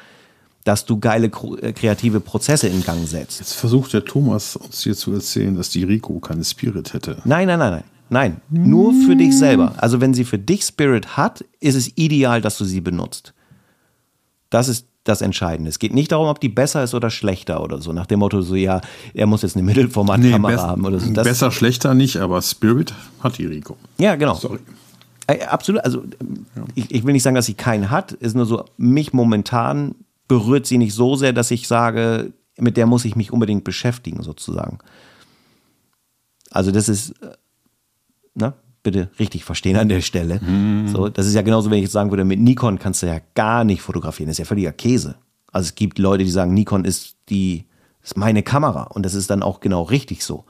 dass 0.64 0.84
du 0.84 0.98
geile 0.98 1.30
äh, 1.62 1.72
kreative 1.72 2.20
Prozesse 2.20 2.66
in 2.66 2.82
Gang 2.82 3.06
setzt. 3.06 3.38
Jetzt 3.38 3.54
versucht 3.54 3.92
der 3.92 4.04
Thomas 4.04 4.56
uns 4.56 4.82
hier 4.82 4.96
zu 4.96 5.12
erzählen, 5.12 5.54
dass 5.54 5.70
die 5.70 5.84
Rico 5.84 6.18
keine 6.18 6.44
Spirit 6.44 6.92
hätte. 6.92 7.22
Nein, 7.24 7.46
nein, 7.46 7.58
nein, 7.58 7.72
nein. 7.72 7.84
Nein, 8.10 8.40
nur 8.48 8.94
für 8.94 9.16
dich 9.16 9.36
selber. 9.36 9.74
Also 9.76 10.00
wenn 10.00 10.14
sie 10.14 10.24
für 10.24 10.38
dich 10.38 10.62
Spirit 10.62 11.16
hat, 11.16 11.44
ist 11.60 11.74
es 11.74 11.96
ideal, 11.96 12.40
dass 12.40 12.56
du 12.58 12.64
sie 12.64 12.80
benutzt. 12.80 13.34
Das 14.50 14.68
ist 14.68 14.86
das 15.04 15.22
Entscheidende. 15.22 15.68
Es 15.68 15.78
geht 15.78 15.94
nicht 15.94 16.12
darum, 16.12 16.28
ob 16.28 16.40
die 16.40 16.48
besser 16.48 16.84
ist 16.84 16.94
oder 16.94 17.10
schlechter 17.10 17.62
oder 17.62 17.80
so. 17.80 17.92
Nach 17.92 18.06
dem 18.06 18.20
Motto, 18.20 18.42
so 18.42 18.54
ja, 18.54 18.80
er 19.14 19.26
muss 19.26 19.42
jetzt 19.42 19.56
eine 19.56 19.64
Mittelformatkamera 19.64 20.52
nee, 20.52 20.58
haben 20.58 20.84
oder 20.84 21.00
so. 21.00 21.10
Das 21.12 21.24
besser, 21.26 21.50
schlechter 21.50 21.94
nicht, 21.94 22.18
aber 22.18 22.40
Spirit 22.42 22.94
hat 23.20 23.38
die 23.38 23.46
Rico. 23.46 23.76
Ja, 23.98 24.16
genau. 24.16 24.34
Sorry. 24.34 24.58
Absolut. 25.48 25.84
Also 25.84 26.04
ja. 26.56 26.64
ich, 26.74 26.90
ich 26.90 27.04
will 27.04 27.12
nicht 27.12 27.22
sagen, 27.22 27.36
dass 27.36 27.46
sie 27.46 27.54
keinen 27.54 27.90
hat. 27.90 28.12
Ist 28.12 28.34
nur 28.34 28.46
so, 28.46 28.64
mich 28.76 29.12
momentan 29.12 29.94
berührt 30.26 30.66
sie 30.66 30.78
nicht 30.78 30.94
so 30.94 31.16
sehr, 31.16 31.32
dass 31.32 31.50
ich 31.50 31.68
sage, 31.68 32.32
mit 32.58 32.76
der 32.76 32.86
muss 32.86 33.04
ich 33.04 33.16
mich 33.16 33.32
unbedingt 33.32 33.64
beschäftigen, 33.64 34.22
sozusagen. 34.22 34.78
Also 36.50 36.70
das 36.70 36.88
ist 36.88 37.14
ne, 38.38 38.54
bitte 38.82 39.10
richtig 39.18 39.44
verstehen 39.44 39.76
an 39.76 39.88
der 39.88 40.00
Stelle. 40.00 40.40
Mhm. 40.40 40.88
So, 40.88 41.08
das 41.08 41.26
ist 41.26 41.34
ja 41.34 41.42
genauso, 41.42 41.70
wenn 41.70 41.78
ich 41.78 41.84
jetzt 41.84 41.92
sagen 41.92 42.10
würde, 42.10 42.24
mit 42.24 42.40
Nikon 42.40 42.78
kannst 42.78 43.02
du 43.02 43.06
ja 43.06 43.20
gar 43.34 43.64
nicht 43.64 43.82
fotografieren. 43.82 44.28
Das 44.28 44.34
ist 44.34 44.38
ja 44.38 44.44
völliger 44.44 44.72
Käse. 44.72 45.16
Also 45.52 45.68
es 45.68 45.74
gibt 45.74 45.98
Leute, 45.98 46.24
die 46.24 46.30
sagen, 46.30 46.54
Nikon 46.54 46.84
ist 46.84 47.16
die, 47.28 47.66
ist 48.02 48.16
meine 48.16 48.42
Kamera. 48.42 48.84
Und 48.84 49.04
das 49.04 49.14
ist 49.14 49.30
dann 49.30 49.42
auch 49.42 49.60
genau 49.60 49.82
richtig 49.82 50.24
so. 50.24 50.44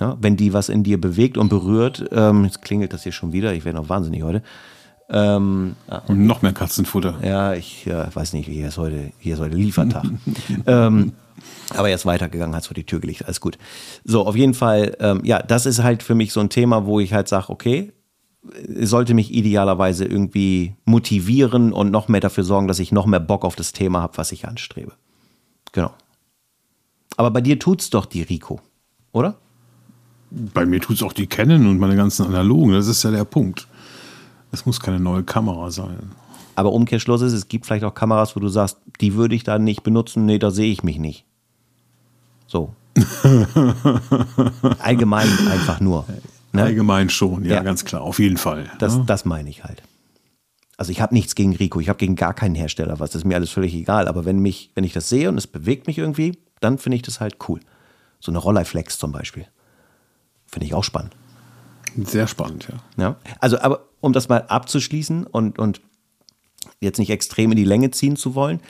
Ja, 0.00 0.16
wenn 0.20 0.36
die 0.36 0.52
was 0.52 0.68
in 0.68 0.82
dir 0.82 1.00
bewegt 1.00 1.38
und 1.38 1.48
berührt, 1.48 2.04
ähm, 2.10 2.44
jetzt 2.44 2.62
klingelt 2.62 2.92
das 2.92 3.04
hier 3.04 3.12
schon 3.12 3.32
wieder, 3.32 3.54
ich 3.54 3.64
werde 3.64 3.78
noch 3.78 3.88
wahnsinnig 3.88 4.24
heute. 4.24 4.42
Ähm, 5.10 5.76
und 6.08 6.26
noch 6.26 6.42
mehr 6.42 6.52
Katzenfutter. 6.52 7.18
Ja, 7.22 7.54
ich 7.54 7.86
äh, 7.86 8.14
weiß 8.14 8.32
nicht, 8.32 8.48
hier 8.48 8.68
ist 8.68 8.78
heute, 8.78 9.12
hier 9.18 9.34
ist 9.34 9.40
heute 9.40 9.56
Liefertag. 9.56 10.04
ähm, 10.66 11.12
aber 11.76 11.88
er 11.88 11.94
ist 11.94 12.06
weitergegangen, 12.06 12.54
hat 12.54 12.62
es 12.62 12.68
vor 12.68 12.74
die 12.74 12.84
Tür 12.84 13.00
gelegt, 13.00 13.24
alles 13.24 13.40
gut. 13.40 13.58
So, 14.04 14.26
auf 14.26 14.36
jeden 14.36 14.54
Fall, 14.54 14.96
ähm, 15.00 15.20
ja, 15.24 15.42
das 15.42 15.66
ist 15.66 15.82
halt 15.82 16.02
für 16.02 16.14
mich 16.14 16.32
so 16.32 16.40
ein 16.40 16.48
Thema, 16.48 16.86
wo 16.86 17.00
ich 17.00 17.12
halt 17.12 17.28
sage, 17.28 17.50
okay, 17.50 17.92
sollte 18.80 19.14
mich 19.14 19.32
idealerweise 19.32 20.04
irgendwie 20.04 20.74
motivieren 20.84 21.72
und 21.72 21.90
noch 21.90 22.08
mehr 22.08 22.20
dafür 22.20 22.44
sorgen, 22.44 22.68
dass 22.68 22.78
ich 22.78 22.92
noch 22.92 23.06
mehr 23.06 23.20
Bock 23.20 23.44
auf 23.44 23.56
das 23.56 23.72
Thema 23.72 24.02
habe, 24.02 24.18
was 24.18 24.32
ich 24.32 24.46
anstrebe. 24.46 24.92
Genau. 25.72 25.92
Aber 27.16 27.30
bei 27.30 27.40
dir 27.40 27.58
tut's 27.58 27.90
doch 27.90 28.06
die 28.06 28.22
Rico, 28.22 28.60
oder? 29.12 29.36
Bei 30.30 30.66
mir 30.66 30.80
tut's 30.80 31.02
auch 31.02 31.12
die 31.12 31.26
Canon 31.26 31.66
und 31.66 31.78
meine 31.78 31.96
ganzen 31.96 32.26
analogen, 32.26 32.72
das 32.72 32.86
ist 32.86 33.02
ja 33.02 33.10
der 33.10 33.24
Punkt. 33.24 33.68
Es 34.54 34.66
muss 34.66 34.80
keine 34.80 35.00
neue 35.00 35.24
Kamera 35.24 35.70
sein. 35.70 36.12
Aber 36.54 36.72
Umkehrschluss 36.72 37.20
ist, 37.22 37.32
es 37.32 37.48
gibt 37.48 37.66
vielleicht 37.66 37.84
auch 37.84 37.94
Kameras, 37.94 38.36
wo 38.36 38.40
du 38.40 38.48
sagst, 38.48 38.78
die 39.00 39.14
würde 39.14 39.34
ich 39.34 39.42
da 39.42 39.58
nicht 39.58 39.82
benutzen, 39.82 40.24
nee, 40.24 40.38
da 40.38 40.50
sehe 40.50 40.70
ich 40.70 40.84
mich 40.84 40.98
nicht. 40.98 41.24
So. 42.46 42.74
Allgemein 44.78 45.28
einfach 45.50 45.80
nur. 45.80 46.06
Ne? 46.52 46.62
Allgemein 46.62 47.10
schon, 47.10 47.44
ja, 47.44 47.56
ja, 47.56 47.62
ganz 47.64 47.84
klar, 47.84 48.02
auf 48.02 48.20
jeden 48.20 48.36
Fall. 48.36 48.70
Das, 48.78 48.94
ja. 48.94 49.02
das 49.04 49.24
meine 49.24 49.50
ich 49.50 49.64
halt. 49.64 49.82
Also 50.76 50.92
ich 50.92 51.00
habe 51.00 51.14
nichts 51.14 51.34
gegen 51.34 51.56
Rico, 51.56 51.80
ich 51.80 51.88
habe 51.88 51.98
gegen 51.98 52.14
gar 52.14 52.34
keinen 52.34 52.54
Hersteller 52.54 53.00
was, 53.00 53.10
das 53.10 53.22
ist 53.22 53.24
mir 53.26 53.34
alles 53.34 53.50
völlig 53.50 53.74
egal. 53.74 54.06
Aber 54.06 54.24
wenn 54.24 54.38
mich, 54.38 54.70
wenn 54.76 54.84
ich 54.84 54.92
das 54.92 55.08
sehe 55.08 55.28
und 55.28 55.36
es 55.36 55.48
bewegt 55.48 55.88
mich 55.88 55.98
irgendwie, 55.98 56.38
dann 56.60 56.78
finde 56.78 56.96
ich 56.96 57.02
das 57.02 57.20
halt 57.20 57.36
cool. 57.48 57.60
So 58.20 58.30
eine 58.30 58.38
Rolleiflex 58.38 58.98
zum 58.98 59.10
Beispiel. 59.10 59.46
Finde 60.46 60.66
ich 60.66 60.74
auch 60.74 60.84
spannend. 60.84 61.16
Sehr 61.96 62.26
spannend, 62.26 62.68
ja. 62.68 63.02
ja. 63.02 63.16
Also, 63.40 63.58
aber 63.60 63.88
um 64.00 64.12
das 64.12 64.28
mal 64.28 64.42
abzuschließen 64.42 65.26
und, 65.26 65.58
und 65.58 65.80
jetzt 66.80 66.98
nicht 66.98 67.10
extrem 67.10 67.52
in 67.52 67.56
die 67.56 67.64
Länge 67.64 67.90
ziehen 67.90 68.16
zu 68.16 68.34
wollen, 68.34 68.60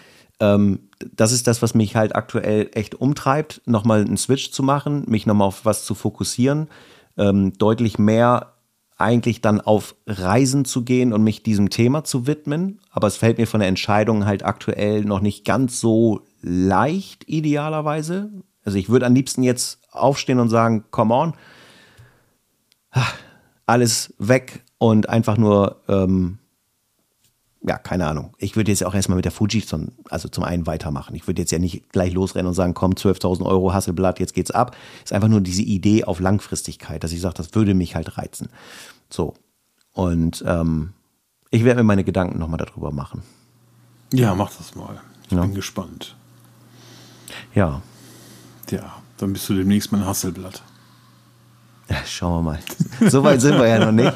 ähm, 0.40 0.88
das 1.14 1.32
ist 1.32 1.46
das, 1.46 1.62
was 1.62 1.74
mich 1.74 1.96
halt 1.96 2.14
aktuell 2.14 2.70
echt 2.74 2.94
umtreibt, 2.94 3.62
nochmal 3.66 4.00
einen 4.00 4.16
Switch 4.16 4.50
zu 4.50 4.62
machen, 4.62 5.04
mich 5.06 5.26
nochmal 5.26 5.48
auf 5.48 5.64
was 5.64 5.84
zu 5.84 5.94
fokussieren, 5.94 6.68
ähm, 7.16 7.52
deutlich 7.56 7.98
mehr 7.98 8.54
eigentlich 8.96 9.40
dann 9.40 9.60
auf 9.60 9.96
Reisen 10.06 10.64
zu 10.64 10.84
gehen 10.84 11.12
und 11.12 11.24
mich 11.24 11.42
diesem 11.42 11.70
Thema 11.70 12.04
zu 12.04 12.26
widmen. 12.26 12.80
Aber 12.90 13.08
es 13.08 13.16
fällt 13.16 13.38
mir 13.38 13.46
von 13.46 13.60
der 13.60 13.68
Entscheidung 13.68 14.24
halt 14.24 14.44
aktuell 14.44 15.04
noch 15.04 15.20
nicht 15.20 15.44
ganz 15.44 15.80
so 15.80 16.22
leicht, 16.42 17.28
idealerweise. 17.28 18.30
Also 18.64 18.78
ich 18.78 18.88
würde 18.88 19.06
am 19.06 19.14
liebsten 19.14 19.42
jetzt 19.42 19.80
aufstehen 19.90 20.38
und 20.38 20.48
sagen, 20.48 20.84
come 20.90 21.14
on, 21.14 21.34
alles 23.66 24.14
weg 24.18 24.62
und 24.78 25.09
einfach 25.09 25.37
nur 25.37 25.80
ähm, 25.88 26.38
ja, 27.66 27.78
keine 27.78 28.07
Ahnung. 28.07 28.35
Ich 28.38 28.57
würde 28.57 28.70
jetzt 28.70 28.85
auch 28.85 28.94
erstmal 28.94 29.16
mit 29.16 29.24
der 29.24 29.33
Fuji 29.33 29.64
zum, 29.64 29.92
also 30.11 30.28
zum 30.28 30.44
einen 30.44 30.66
weitermachen. 30.66 31.14
Ich 31.14 31.26
würde 31.26 31.40
jetzt 31.40 31.50
ja 31.50 31.59
nicht 31.59 31.90
gleich 31.92 32.12
losrennen 32.12 32.48
und 32.48 32.54
sagen, 32.54 32.74
komm, 32.74 32.92
12.000 32.92 33.46
Euro 33.46 33.72
Hasselblatt, 33.72 34.20
jetzt 34.20 34.35
geht's 34.35 34.50
ab. 34.50 34.76
Ist 35.02 35.14
einfach 35.14 35.28
nur 35.28 35.40
diese 35.40 35.62
Idee 35.62 36.04
auf 36.04 36.20
Langfristigkeit, 36.20 37.02
dass 37.02 37.12
ich 37.12 37.22
sage, 37.22 37.35
das 37.37 37.54
würde 37.54 37.72
mich 37.72 37.94
halt 37.94 38.18
reizen. 38.18 38.50
So. 39.09 39.33
Und 39.92 40.44
ähm, 40.46 40.92
ich 41.50 41.64
werde 41.64 41.80
mir 41.80 41.87
meine 41.87 42.04
Gedanken 42.04 42.38
nochmal 42.38 42.59
darüber 42.59 42.92
machen. 42.92 43.22
Ja, 44.12 44.35
mach 44.35 44.54
das 44.54 44.74
mal. 44.74 45.00
Ich 45.26 45.33
ja. 45.33 45.40
bin 45.40 45.54
gespannt. 45.54 46.16
Ja. 47.54 47.80
Ja, 48.70 48.96
dann 49.16 49.33
bist 49.33 49.48
du 49.48 49.54
demnächst 49.54 49.90
mein 49.90 50.04
Hasselblatt. 50.04 50.62
Schauen 52.07 52.44
wir 52.44 52.53
mal. 52.53 52.59
So 53.11 53.23
weit 53.23 53.40
sind 53.40 53.59
wir 53.59 53.66
ja 53.66 53.85
noch 53.85 53.92
nicht. 53.92 54.12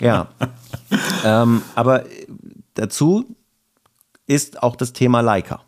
Ja. 0.00 0.28
Ähm, 1.24 1.62
aber 1.74 2.04
Dazu 2.78 3.24
ist 4.28 4.62
auch 4.62 4.76
das 4.76 4.92
Thema 4.92 5.20
Leica. 5.20 5.62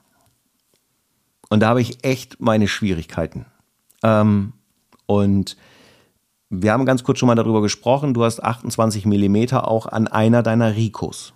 Und 1.48 1.58
da 1.58 1.70
habe 1.70 1.80
ich 1.80 2.04
echt 2.04 2.40
meine 2.40 2.68
Schwierigkeiten. 2.68 3.46
Ähm, 4.04 4.52
und 5.06 5.56
wir 6.50 6.70
haben 6.70 6.86
ganz 6.86 7.02
kurz 7.02 7.18
schon 7.18 7.26
mal 7.26 7.34
darüber 7.34 7.62
gesprochen. 7.62 8.14
Du 8.14 8.22
hast 8.22 8.40
28 8.44 9.06
mm 9.06 9.56
auch 9.56 9.86
an 9.86 10.06
einer 10.06 10.44
deiner 10.44 10.76
Ricos. 10.76 11.32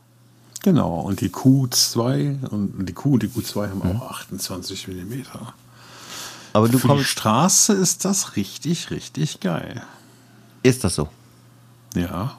Genau, 0.62 1.01
und 1.01 1.20
die 1.20 1.31
Q2 1.31 2.47
und 2.51 2.87
die 2.87 2.92
Q 2.92 3.18
die 3.18 3.27
Q2 3.27 3.70
haben 3.70 3.81
mhm. 3.83 4.01
auch 4.01 4.11
28 4.12 4.87
mm. 4.87 5.23
Aber 6.54 6.68
du 6.68 6.78
Für 6.78 6.88
kommst. 6.88 7.04
Die 7.04 7.08
Straße 7.08 7.74
ist 7.74 8.06
das 8.06 8.36
richtig, 8.36 8.90
richtig 8.90 9.40
geil. 9.40 9.82
Ist 10.62 10.84
das 10.84 10.94
so? 10.94 11.10
Ja 11.94 12.38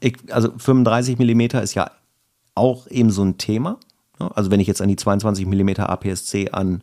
ich, 0.00 0.16
also 0.30 0.50
35 0.56 1.18
mm 1.18 1.40
ist 1.62 1.74
ja 1.74 1.90
auch 2.54 2.86
eben 2.88 3.10
so 3.10 3.22
ein 3.24 3.38
Thema. 3.38 3.78
Ne? 4.18 4.30
Also 4.34 4.50
wenn 4.50 4.60
ich 4.60 4.66
jetzt 4.66 4.82
an 4.82 4.88
die 4.88 4.96
22 4.96 5.46
mm 5.46 5.80
APS-C 5.80 6.50
an 6.50 6.82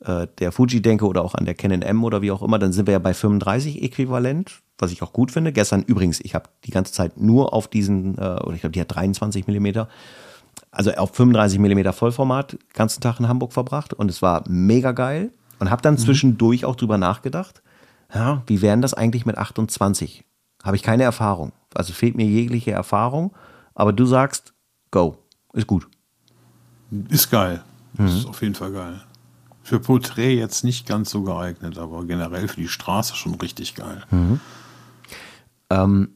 äh, 0.00 0.26
der 0.38 0.52
Fuji 0.52 0.82
denke 0.82 1.06
oder 1.06 1.22
auch 1.22 1.34
an 1.34 1.44
der 1.44 1.54
Canon 1.54 1.82
M 1.82 2.04
oder 2.04 2.22
wie 2.22 2.30
auch 2.30 2.42
immer, 2.42 2.58
dann 2.58 2.72
sind 2.72 2.86
wir 2.86 2.92
ja 2.92 2.98
bei 2.98 3.14
35 3.14 3.82
äquivalent, 3.82 4.60
was 4.78 4.92
ich 4.92 5.02
auch 5.02 5.12
gut 5.12 5.30
finde. 5.30 5.52
Gestern 5.52 5.82
übrigens, 5.82 6.20
ich 6.20 6.34
habe 6.34 6.48
die 6.64 6.70
ganze 6.70 6.92
Zeit 6.92 7.18
nur 7.18 7.52
auf 7.52 7.68
diesen, 7.68 8.18
äh, 8.18 8.20
oder 8.20 8.54
ich 8.54 8.60
glaube, 8.60 8.72
die 8.72 8.80
hat 8.80 8.94
23 8.94 9.46
mm, 9.46 9.86
also 10.74 10.92
auf 10.92 11.14
35 11.14 11.58
mm 11.58 11.92
Vollformat, 11.92 12.52
den 12.52 12.58
ganzen 12.72 13.00
Tag 13.00 13.20
in 13.20 13.28
Hamburg 13.28 13.52
verbracht 13.52 13.94
und 13.94 14.10
es 14.10 14.22
war 14.22 14.44
mega 14.48 14.92
geil 14.92 15.32
und 15.58 15.70
habe 15.70 15.82
dann 15.82 15.94
mhm. 15.94 15.98
zwischendurch 15.98 16.64
auch 16.64 16.76
drüber 16.76 16.98
nachgedacht, 16.98 17.62
ja, 18.12 18.42
wie 18.46 18.62
wären 18.62 18.82
das 18.82 18.94
eigentlich 18.94 19.26
mit 19.26 19.38
28? 19.38 20.24
Habe 20.62 20.76
ich 20.76 20.82
keine 20.82 21.02
Erfahrung. 21.02 21.52
Also 21.74 21.92
fehlt 21.92 22.16
mir 22.16 22.26
jegliche 22.26 22.70
Erfahrung. 22.70 23.34
Aber 23.74 23.92
du 23.92 24.06
sagst, 24.06 24.54
go. 24.90 25.18
Ist 25.52 25.66
gut. 25.66 25.88
Ist 27.08 27.30
geil. 27.30 27.62
Mhm. 27.94 28.06
Ist 28.06 28.26
auf 28.26 28.40
jeden 28.40 28.54
Fall 28.54 28.72
geil. 28.72 29.00
Für 29.62 29.80
Porträt 29.80 30.36
jetzt 30.36 30.64
nicht 30.64 30.86
ganz 30.86 31.10
so 31.10 31.22
geeignet, 31.22 31.78
aber 31.78 32.04
generell 32.04 32.48
für 32.48 32.60
die 32.60 32.68
Straße 32.68 33.16
schon 33.16 33.34
richtig 33.34 33.74
geil. 33.74 34.02
Mhm. 34.10 34.40
Ähm, 35.70 36.08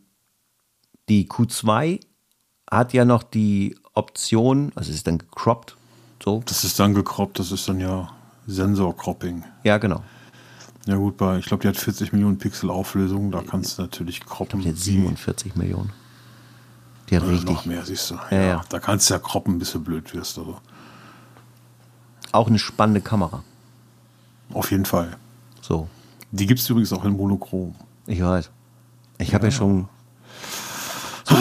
die 1.09 1.27
Q2 1.27 2.01
hat 2.71 2.93
ja 2.93 3.05
noch 3.05 3.23
die 3.23 3.77
Option, 3.95 4.73
also 4.75 4.93
ist 4.93 5.07
dann 5.07 5.19
gecroppt. 5.19 5.77
So. 6.23 6.43
Das 6.47 6.65
ist 6.65 6.79
dann 6.79 6.95
gecroppt, 6.95 7.39
das 7.39 7.53
ist 7.53 7.69
dann 7.69 7.81
ja 7.81 8.11
Sensor-Cropping. 8.47 9.45
Ja, 9.65 9.79
genau. 9.79 10.03
Ja 10.87 10.97
gut, 10.97 11.17
bei, 11.17 11.39
ich 11.39 11.47
glaube, 11.47 11.63
die 11.63 11.69
hat 11.69 11.77
40 11.77 12.13
Millionen 12.13 12.39
Pixel 12.39 12.71
Auflösung, 12.71 13.31
da 13.31 13.43
kannst 13.43 13.79
du 13.79 13.83
natürlich 13.83 14.25
kroppen. 14.25 14.61
Die 14.63 14.71
hat 14.71 14.79
47 14.79 15.55
Millionen. 15.55 15.93
Die 17.11 17.17
hat 17.17 17.23
Oder 17.23 17.33
richtig. 17.33 17.51
Noch 17.51 17.65
mehr, 17.67 17.85
siehst 17.85 18.11
du. 18.11 18.15
Ja, 18.15 18.37
Ja, 18.37 18.43
ja. 18.43 18.65
Da 18.69 18.79
kannst 18.81 19.09
du 19.09 19.15
ja 19.15 19.21
kroppen, 19.21 19.59
bis 19.59 19.73
du 19.73 19.81
blöd 19.81 20.15
wirst. 20.15 20.39
Also. 20.39 20.59
Auch 22.33 22.49
eine 22.49 22.59
spannende 22.59 23.01
Kamera. 23.01 23.43
Auf 24.53 24.71
jeden 24.71 24.87
Fall. 24.87 25.17
So, 25.61 25.89
Die 26.31 26.47
gibt 26.47 26.61
es 26.61 26.69
übrigens 26.71 26.93
auch 26.93 27.05
in 27.05 27.13
Monochrom. 27.13 27.75
ich 28.07 28.23
weiß. 28.23 28.51
Ich 29.19 29.35
habe 29.35 29.47
ja 29.47 29.51
schon 29.51 29.89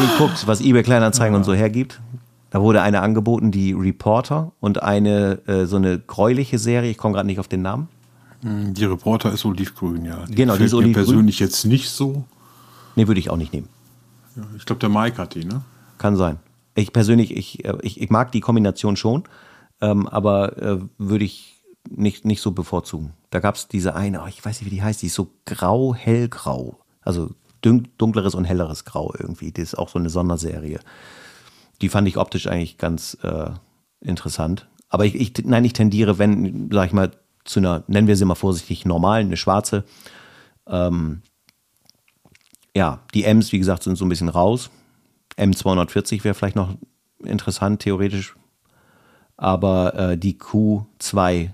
geguckt, 0.01 0.47
was 0.47 0.61
eBay 0.61 0.83
Kleinanzeigen 0.83 1.35
und 1.35 1.43
so 1.43 1.53
hergibt. 1.53 2.01
Da 2.49 2.61
wurde 2.61 2.81
eine 2.81 3.01
angeboten, 3.01 3.51
die 3.51 3.73
Reporter 3.73 4.51
und 4.59 4.81
eine 4.81 5.41
äh, 5.47 5.65
so 5.65 5.75
eine 5.75 5.99
gräuliche 5.99 6.57
Serie. 6.59 6.89
Ich 6.91 6.97
komme 6.97 7.13
gerade 7.13 7.27
nicht 7.27 7.39
auf 7.39 7.47
den 7.47 7.61
Namen. 7.61 7.89
Hm, 8.41 8.73
Die 8.73 8.85
Reporter 8.85 9.31
ist 9.33 9.43
olivgrün, 9.45 10.05
ja. 10.05 10.25
Die 10.27 10.35
Genau, 10.35 10.55
die 10.55 10.63
ist 10.63 10.71
mir 10.71 10.77
olivgrün. 10.79 11.05
persönlich 11.05 11.39
jetzt 11.39 11.65
nicht 11.65 11.89
so. 11.89 12.23
Nee, 12.95 13.07
würde 13.07 13.19
ich 13.19 13.29
auch 13.29 13.37
nicht 13.37 13.51
nehmen. 13.53 13.67
Ja, 14.35 14.43
ich 14.55 14.65
glaube, 14.65 14.79
der 14.79 14.89
Mike 14.89 15.17
hat 15.17 15.35
die, 15.35 15.43
ne? 15.45 15.61
Kann 15.97 16.15
sein. 16.15 16.37
Ich 16.75 16.93
persönlich, 16.93 17.35
ich, 17.35 17.65
äh, 17.65 17.75
ich, 17.81 17.99
ich 18.01 18.09
mag 18.09 18.31
die 18.31 18.39
Kombination 18.39 18.95
schon, 18.95 19.23
ähm, 19.81 20.07
aber 20.07 20.57
äh, 20.61 20.79
würde 20.97 21.25
ich 21.25 21.55
nicht, 21.89 22.23
nicht 22.25 22.41
so 22.41 22.51
bevorzugen. 22.51 23.13
Da 23.29 23.39
gab 23.39 23.55
es 23.55 23.67
diese 23.67 23.95
eine, 23.95 24.21
oh, 24.21 24.27
ich 24.27 24.43
weiß 24.45 24.61
nicht, 24.61 24.71
wie 24.71 24.75
die 24.75 24.83
heißt, 24.83 25.01
die 25.01 25.07
ist 25.07 25.15
so 25.15 25.29
grau, 25.45 25.93
hellgrau. 25.95 26.79
Also 27.01 27.31
dunkleres 27.97 28.35
und 28.35 28.45
helleres 28.45 28.85
Grau 28.85 29.13
irgendwie. 29.17 29.51
Die 29.51 29.61
ist 29.61 29.77
auch 29.77 29.89
so 29.89 29.99
eine 29.99 30.09
Sonderserie. 30.09 30.79
Die 31.81 31.89
fand 31.89 32.07
ich 32.07 32.17
optisch 32.17 32.47
eigentlich 32.47 32.77
ganz 32.77 33.17
äh, 33.21 33.51
interessant. 34.01 34.67
Aber 34.89 35.05
ich, 35.05 35.15
ich, 35.15 35.33
nein, 35.45 35.65
ich 35.65 35.73
tendiere, 35.73 36.17
wenn, 36.17 36.69
sag 36.71 36.87
ich 36.87 36.93
mal, 36.93 37.11
zu 37.43 37.59
einer, 37.59 37.83
nennen 37.87 38.07
wir 38.07 38.15
sie 38.15 38.25
mal 38.25 38.35
vorsichtig, 38.35 38.85
normalen, 38.85 39.27
eine 39.27 39.37
schwarze. 39.37 39.83
Ähm, 40.67 41.21
ja, 42.75 42.99
die 43.13 43.23
M's, 43.23 43.51
wie 43.51 43.59
gesagt, 43.59 43.83
sind 43.83 43.95
so 43.95 44.05
ein 44.05 44.09
bisschen 44.09 44.29
raus. 44.29 44.69
M240 45.37 46.23
wäre 46.23 46.33
vielleicht 46.33 46.55
noch 46.55 46.75
interessant, 47.23 47.81
theoretisch. 47.81 48.35
Aber 49.35 49.93
äh, 49.93 50.17
die 50.17 50.37
Q2, 50.37 51.51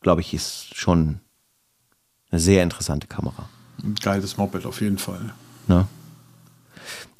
glaube 0.00 0.20
ich, 0.20 0.34
ist 0.34 0.74
schon 0.74 1.20
eine 2.30 2.40
sehr 2.40 2.62
interessante 2.62 3.06
Kamera. 3.06 3.48
Ein 3.82 3.94
geiles 3.96 4.36
Moped 4.36 4.66
auf 4.66 4.80
jeden 4.80 4.98
Fall. 4.98 5.32
Ne? 5.68 5.86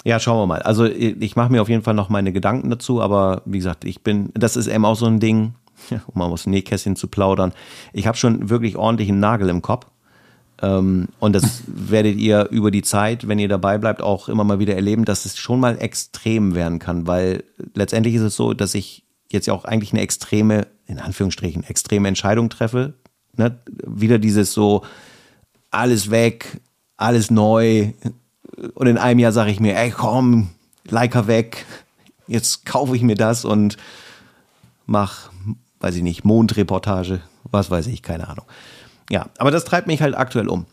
Ja, 0.04 0.18
schauen 0.18 0.38
wir 0.38 0.46
mal. 0.46 0.62
Also 0.62 0.86
ich 0.86 1.36
mache 1.36 1.52
mir 1.52 1.60
auf 1.60 1.68
jeden 1.68 1.82
Fall 1.82 1.94
noch 1.94 2.08
meine 2.08 2.32
Gedanken 2.32 2.70
dazu, 2.70 3.02
aber 3.02 3.42
wie 3.44 3.58
gesagt, 3.58 3.84
ich 3.84 4.02
bin, 4.02 4.30
das 4.34 4.56
ist 4.56 4.66
eben 4.66 4.84
auch 4.84 4.96
so 4.96 5.06
ein 5.06 5.20
Ding, 5.20 5.54
um 5.90 6.14
mal 6.14 6.26
aus 6.26 6.44
dem 6.44 6.52
Nähkästchen 6.52 6.96
zu 6.96 7.08
plaudern. 7.08 7.52
Ich 7.92 8.06
habe 8.06 8.16
schon 8.16 8.48
wirklich 8.48 8.76
ordentlich 8.76 9.08
einen 9.08 9.20
Nagel 9.20 9.48
im 9.48 9.62
Kopf. 9.62 9.86
Ähm, 10.62 11.08
und 11.18 11.34
das 11.34 11.62
werdet 11.66 12.16
ihr 12.16 12.48
über 12.50 12.70
die 12.70 12.82
Zeit, 12.82 13.28
wenn 13.28 13.38
ihr 13.38 13.48
dabei 13.48 13.78
bleibt, 13.78 14.02
auch 14.02 14.28
immer 14.28 14.44
mal 14.44 14.58
wieder 14.58 14.74
erleben, 14.74 15.04
dass 15.04 15.26
es 15.26 15.36
schon 15.36 15.60
mal 15.60 15.76
extrem 15.78 16.54
werden 16.54 16.78
kann, 16.78 17.06
weil 17.06 17.44
letztendlich 17.74 18.14
ist 18.14 18.22
es 18.22 18.36
so, 18.36 18.54
dass 18.54 18.74
ich 18.74 19.04
jetzt 19.30 19.46
ja 19.46 19.54
auch 19.54 19.64
eigentlich 19.64 19.92
eine 19.92 20.02
extreme, 20.02 20.66
in 20.86 20.98
Anführungsstrichen, 20.98 21.64
extreme 21.64 22.08
Entscheidung 22.08 22.48
treffe. 22.48 22.94
Ne? 23.36 23.58
Wieder 23.86 24.18
dieses 24.18 24.52
so, 24.52 24.82
alles 25.70 26.10
weg, 26.10 26.60
alles 26.96 27.30
neu. 27.30 27.92
Und 28.74 28.86
in 28.86 28.98
einem 28.98 29.20
Jahr 29.20 29.32
sage 29.32 29.50
ich 29.50 29.60
mir, 29.60 29.76
ey 29.76 29.90
komm, 29.90 30.50
Leica 30.84 31.26
weg, 31.26 31.64
jetzt 32.26 32.66
kaufe 32.66 32.96
ich 32.96 33.02
mir 33.02 33.16
das 33.16 33.44
und 33.44 33.76
mach, 34.86 35.30
weiß 35.80 35.96
ich 35.96 36.02
nicht, 36.02 36.24
Mondreportage, 36.24 37.20
was 37.44 37.70
weiß 37.70 37.86
ich, 37.86 38.02
keine 38.02 38.28
Ahnung. 38.28 38.44
Ja, 39.08 39.26
aber 39.38 39.50
das 39.50 39.64
treibt 39.64 39.86
mich 39.86 40.02
halt 40.02 40.14
aktuell 40.16 40.48
um. 40.48 40.66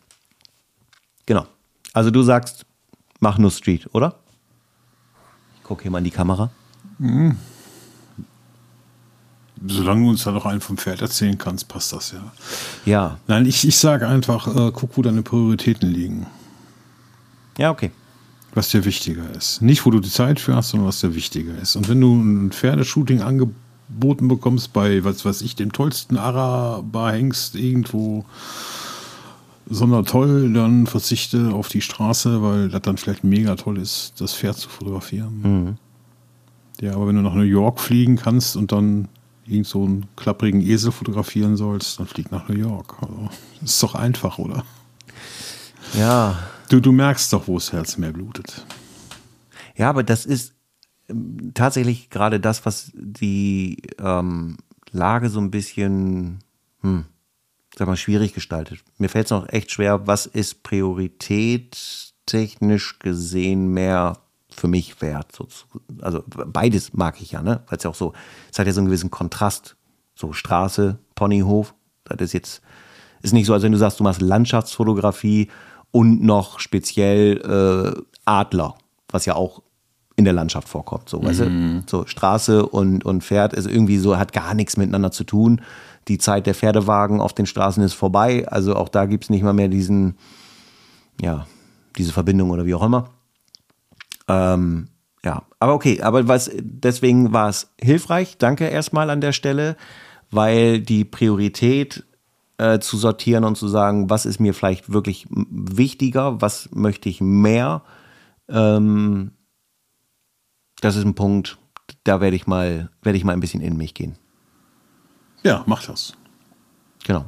Genau. 1.26 1.46
Also 1.94 2.12
du 2.12 2.22
sagst, 2.24 2.66
mach 3.20 3.38
nur 3.38 3.52
Street, 3.52 3.90
oder? 3.94 4.16
Ich 5.56 5.64
gucke 5.64 5.84
hier 5.84 5.92
mal 5.92 6.00
in 6.00 6.04
die 6.04 6.12
Kamera. 6.12 6.52
Solange 9.66 10.04
du 10.04 10.10
uns 10.10 10.24
da 10.24 10.32
noch 10.32 10.46
einen 10.46 10.62
vom 10.62 10.78
Pferd 10.78 11.02
erzählen 11.02 11.38
kannst, 11.38 11.68
passt 11.68 11.94
das 11.94 12.12
ja. 12.12 12.32
Ja, 12.86 13.18
Nein, 13.28 13.46
ich, 13.46 13.68
ich 13.68 13.78
sage 13.78 14.08
einfach, 14.08 14.48
äh, 14.48 14.72
guck, 14.74 14.98
wo 14.98 15.02
deine 15.02 15.22
Prioritäten 15.24 15.90
liegen. 15.90 16.28
ja, 17.58 17.72
okay. 17.72 17.92
Was 18.54 18.70
dir 18.70 18.86
wichtiger 18.86 19.30
ist. 19.38 19.62
Nicht, 19.62 19.86
wo 19.86 19.92
du 19.92 20.00
die 20.00 20.10
Zeit 20.10 20.40
für 20.40 20.56
hast, 20.56 20.70
sondern 20.70 20.88
was 20.88 21.00
dir 21.00 21.14
wichtiger 21.14 21.56
ist. 21.62 21.76
Und 21.76 21.90
wenn 21.90 22.02
du 22.02 22.16
ein 22.16 22.52
Pferdeshooting 22.52 23.22
angeboten 23.22 24.28
bekommst 24.28 24.74
bei, 24.74 25.04
was 25.04 25.26
weiß 25.26 25.42
ich, 25.42 25.56
dem 25.56 25.72
tollsten 25.72 26.18
Araber-Hengst 26.18 27.54
irgendwo 27.56 28.26
sondertoll, 29.70 30.52
dann 30.54 30.88
verzichte 30.88 31.52
auf 31.54 31.68
die 31.68 31.82
Straße, 31.82 32.42
weil 32.42 32.70
das 32.70 32.82
dann 32.82 32.98
vielleicht 32.98 33.24
mega 33.24 33.56
toll 33.56 33.78
ist, 33.78 34.14
das 34.18 34.34
Pferd 34.34 34.58
zu 34.58 34.70
fotografieren. 34.70 35.78
Ja, 36.82 36.94
aber 36.96 37.08
wenn 37.08 37.16
du 37.16 37.22
nach 37.22 37.34
New 37.36 37.42
York 37.42 37.80
fliegen 37.80 38.16
kannst 38.16 38.56
und 38.56 38.72
dann 38.72 39.08
irgend 39.48 39.68
so 39.68 39.84
einen 39.84 40.06
klapprigen 40.16 40.62
Esel 40.62 40.92
fotografieren 40.92 41.58
sollst, 41.58 42.00
dann 42.00 42.08
flieg 42.08 42.32
nach 42.32 42.48
New 42.48 42.56
York. 42.56 42.96
Also, 43.02 43.30
ist 43.64 43.82
doch 43.82 43.96
einfach, 43.96 44.38
oder? 44.38 44.64
Ja, 45.98 46.38
Du, 46.70 46.82
du 46.82 46.92
merkst 46.92 47.32
doch, 47.32 47.48
wo 47.48 47.56
das 47.56 47.72
Herz 47.72 47.98
mehr 47.98 48.12
blutet. 48.12 48.66
Ja, 49.76 49.90
aber 49.90 50.04
das 50.04 50.26
ist 50.26 50.54
ähm, 51.08 51.52
tatsächlich 51.54 52.10
gerade 52.10 52.40
das, 52.40 52.66
was 52.66 52.92
die 52.94 53.82
ähm, 54.00 54.58
Lage 54.92 55.30
so 55.30 55.40
ein 55.40 55.52
bisschen, 55.52 56.40
hm, 56.82 57.06
sag 57.78 57.88
mal, 57.88 57.96
schwierig 57.96 58.34
gestaltet. 58.34 58.80
Mir 58.98 59.10
fällt 59.10 59.26
es 59.26 59.32
noch 59.32 59.48
echt 59.50 59.72
schwer, 59.72 60.08
was 60.08 60.26
ist 60.26 60.64
Priorität 60.64 62.14
technisch 62.26 63.00
gesehen 63.00 63.70
mehr 63.70 64.18
für 64.58 64.68
mich 64.68 65.02
wert? 65.02 65.32
So, 65.32 65.48
also 66.02 66.24
beides 66.28 66.94
mag 66.94 67.22
ich 67.22 67.32
ja, 67.32 67.42
ne? 67.42 67.62
Weil 67.68 67.78
es 67.78 67.84
ja 67.84 67.90
auch 67.90 67.96
so, 67.96 68.14
es 68.52 68.60
hat 68.60 68.68
ja 68.68 68.74
so 68.74 68.82
einen 68.82 68.88
gewissen 68.88 69.12
Kontrast. 69.12 69.76
So 70.16 70.34
Straße, 70.34 70.98
Ponyhof, 71.14 71.76
das 72.06 72.20
ist 72.22 72.34
jetzt, 72.34 72.62
ist 73.22 73.34
nicht 73.34 73.46
so, 73.46 73.54
als 73.54 73.62
wenn 73.62 73.72
du 73.72 73.78
sagst, 73.78 74.00
du 74.00 74.04
machst 74.04 74.22
Landschaftsfotografie 74.22 75.50
und 75.92 76.24
noch 76.24 76.60
speziell 76.60 77.96
äh, 77.96 78.02
Adler, 78.26 78.76
was 79.10 79.26
ja 79.26 79.36
auch 79.36 79.62
in 80.16 80.26
der 80.26 80.34
Landschaft 80.34 80.68
vorkommt. 80.68 81.08
So, 81.08 81.24
weißt 81.24 81.42
du? 81.42 81.84
so 81.86 82.08
Straße 82.08 82.66
und, 82.66 83.06
und 83.06 83.24
Pferd 83.24 83.54
ist 83.54 83.68
irgendwie 83.68 84.00
so, 84.00 84.18
hat 84.18 84.34
gar 84.34 84.56
nichts 84.56 84.76
miteinander 84.76 85.12
zu 85.12 85.24
tun. 85.24 85.62
Die 86.08 86.18
Zeit 86.18 86.48
der 86.48 86.56
Pferdewagen 86.56 87.22
auf 87.22 87.34
den 87.34 87.46
Straßen 87.46 87.84
ist 87.84 87.94
vorbei. 87.94 88.48
Also 88.48 88.76
auch 88.76 88.90
da 88.90 89.06
gibt's 89.06 89.30
nicht 89.30 89.44
mal 89.44 89.54
mehr 89.54 89.68
diesen, 89.68 90.18
ja, 91.22 91.46
diese 91.98 92.12
Verbindung 92.12 92.50
oder 92.50 92.66
wie 92.66 92.74
auch 92.74 92.84
immer. 92.84 93.10
Ähm, 94.28 94.90
ja, 95.24 95.44
aber 95.60 95.74
okay, 95.74 96.02
aber 96.02 96.28
was, 96.28 96.52
deswegen 96.56 97.34
war 97.34 97.50
es 97.50 97.72
hilfreich. 97.82 98.38
Danke 98.38 98.68
erstmal 98.68 99.10
an 99.10 99.22
der 99.22 99.34
Stelle, 99.34 99.76
weil 100.32 100.82
die 100.82 101.06
Priorität 101.06 102.06
äh, 102.58 102.80
zu 102.80 102.98
sortieren 102.98 103.44
und 103.44 103.58
zu 103.58 103.68
sagen, 103.68 104.10
was 104.10 104.26
ist 104.26 104.40
mir 104.40 104.54
vielleicht 104.54 104.92
wirklich 104.92 105.28
wichtiger, 105.30 106.42
was 106.42 106.70
möchte 106.72 107.10
ich 107.10 107.22
mehr, 107.22 107.84
ähm, 108.50 109.32
das 110.82 110.96
ist 110.96 111.06
ein 111.06 111.16
Punkt, 111.16 111.58
da 112.04 112.22
werde 112.22 112.36
ich 112.36 112.48
mal, 112.48 112.90
werde 113.02 113.18
ich 113.18 113.24
mal 113.24 113.34
ein 113.34 113.40
bisschen 113.40 113.62
in 113.62 113.78
mich 113.78 113.94
gehen. 113.94 114.18
Ja, 115.44 115.64
mach 115.66 115.86
das. 115.86 116.14
Genau. 117.06 117.26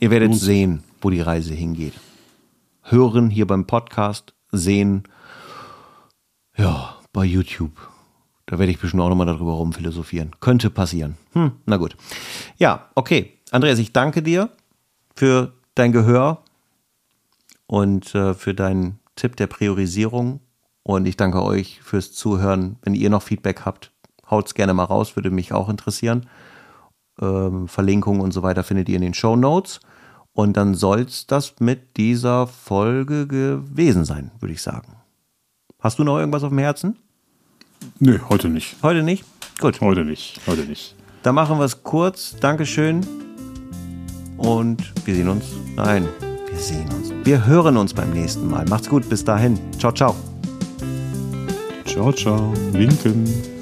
Ihr 0.00 0.10
werdet 0.10 0.34
sich. 0.34 0.42
sehen, 0.42 0.82
wo 1.00 1.10
die 1.10 1.20
Reise 1.20 1.54
hingeht. 1.54 1.94
Hören 2.82 3.30
hier 3.30 3.46
beim 3.46 3.66
Podcast, 3.66 4.34
sehen, 4.52 5.04
ja, 6.56 6.96
bei 7.12 7.24
YouTube. 7.24 7.72
Da 8.46 8.58
werde 8.58 8.72
ich 8.72 8.78
bestimmt 8.78 9.02
auch 9.02 9.08
nochmal 9.08 9.26
darüber 9.26 9.52
rumphilosophieren. 9.52 10.32
Könnte 10.40 10.70
passieren. 10.70 11.16
Hm, 11.32 11.52
na 11.64 11.76
gut. 11.76 11.96
Ja, 12.58 12.90
okay. 12.94 13.38
Andreas, 13.50 13.78
ich 13.78 13.92
danke 13.92 14.22
dir 14.22 14.50
für 15.14 15.52
dein 15.74 15.92
Gehör 15.92 16.42
und 17.66 18.14
äh, 18.14 18.34
für 18.34 18.54
deinen 18.54 18.98
Tipp 19.16 19.36
der 19.36 19.46
Priorisierung. 19.46 20.40
Und 20.82 21.06
ich 21.06 21.16
danke 21.16 21.42
euch 21.42 21.80
fürs 21.82 22.12
Zuhören. 22.12 22.76
Wenn 22.82 22.94
ihr 22.94 23.08
noch 23.08 23.22
Feedback 23.22 23.62
habt, 23.64 23.90
haut's 24.30 24.54
gerne 24.54 24.74
mal 24.74 24.84
raus, 24.84 25.16
würde 25.16 25.30
mich 25.30 25.52
auch 25.52 25.68
interessieren. 25.70 26.28
Ähm, 27.20 27.68
Verlinkungen 27.68 28.20
und 28.20 28.32
so 28.32 28.42
weiter 28.42 28.64
findet 28.64 28.88
ihr 28.88 28.96
in 28.96 29.02
den 29.02 29.14
Show 29.14 29.36
Notes. 29.36 29.80
Und 30.32 30.56
dann 30.56 30.74
soll's 30.74 31.26
das 31.26 31.54
mit 31.60 31.96
dieser 31.96 32.46
Folge 32.46 33.26
gewesen 33.26 34.04
sein, 34.04 34.32
würde 34.40 34.52
ich 34.52 34.62
sagen. 34.62 34.96
Hast 35.84 35.98
du 35.98 36.04
noch 36.04 36.18
irgendwas 36.18 36.42
auf 36.42 36.48
dem 36.48 36.56
Herzen? 36.58 36.96
Nö, 37.98 38.18
heute 38.30 38.48
nicht. 38.48 38.76
Heute 38.82 39.02
nicht? 39.02 39.22
Gut, 39.60 39.82
Heute 39.82 40.02
nicht. 40.02 40.40
Heute 40.46 40.62
nicht. 40.62 40.96
dann 41.22 41.34
machen 41.34 41.58
wir 41.58 41.66
es 41.66 41.82
kurz. 41.82 42.34
Dankeschön. 42.40 43.06
Und 44.38 44.94
wir 45.04 45.14
sehen 45.14 45.28
uns. 45.28 45.44
Nein, 45.76 46.08
wir 46.48 46.58
sehen 46.58 46.88
uns. 46.90 47.12
Wir 47.24 47.44
hören 47.44 47.76
uns 47.76 47.92
beim 47.92 48.10
nächsten 48.12 48.48
Mal. 48.48 48.64
Macht's 48.64 48.88
gut, 48.88 49.06
bis 49.10 49.24
dahin. 49.24 49.58
Ciao, 49.78 49.92
ciao. 49.92 50.16
Ciao, 51.84 52.10
ciao. 52.12 52.50
Winken. 52.72 53.53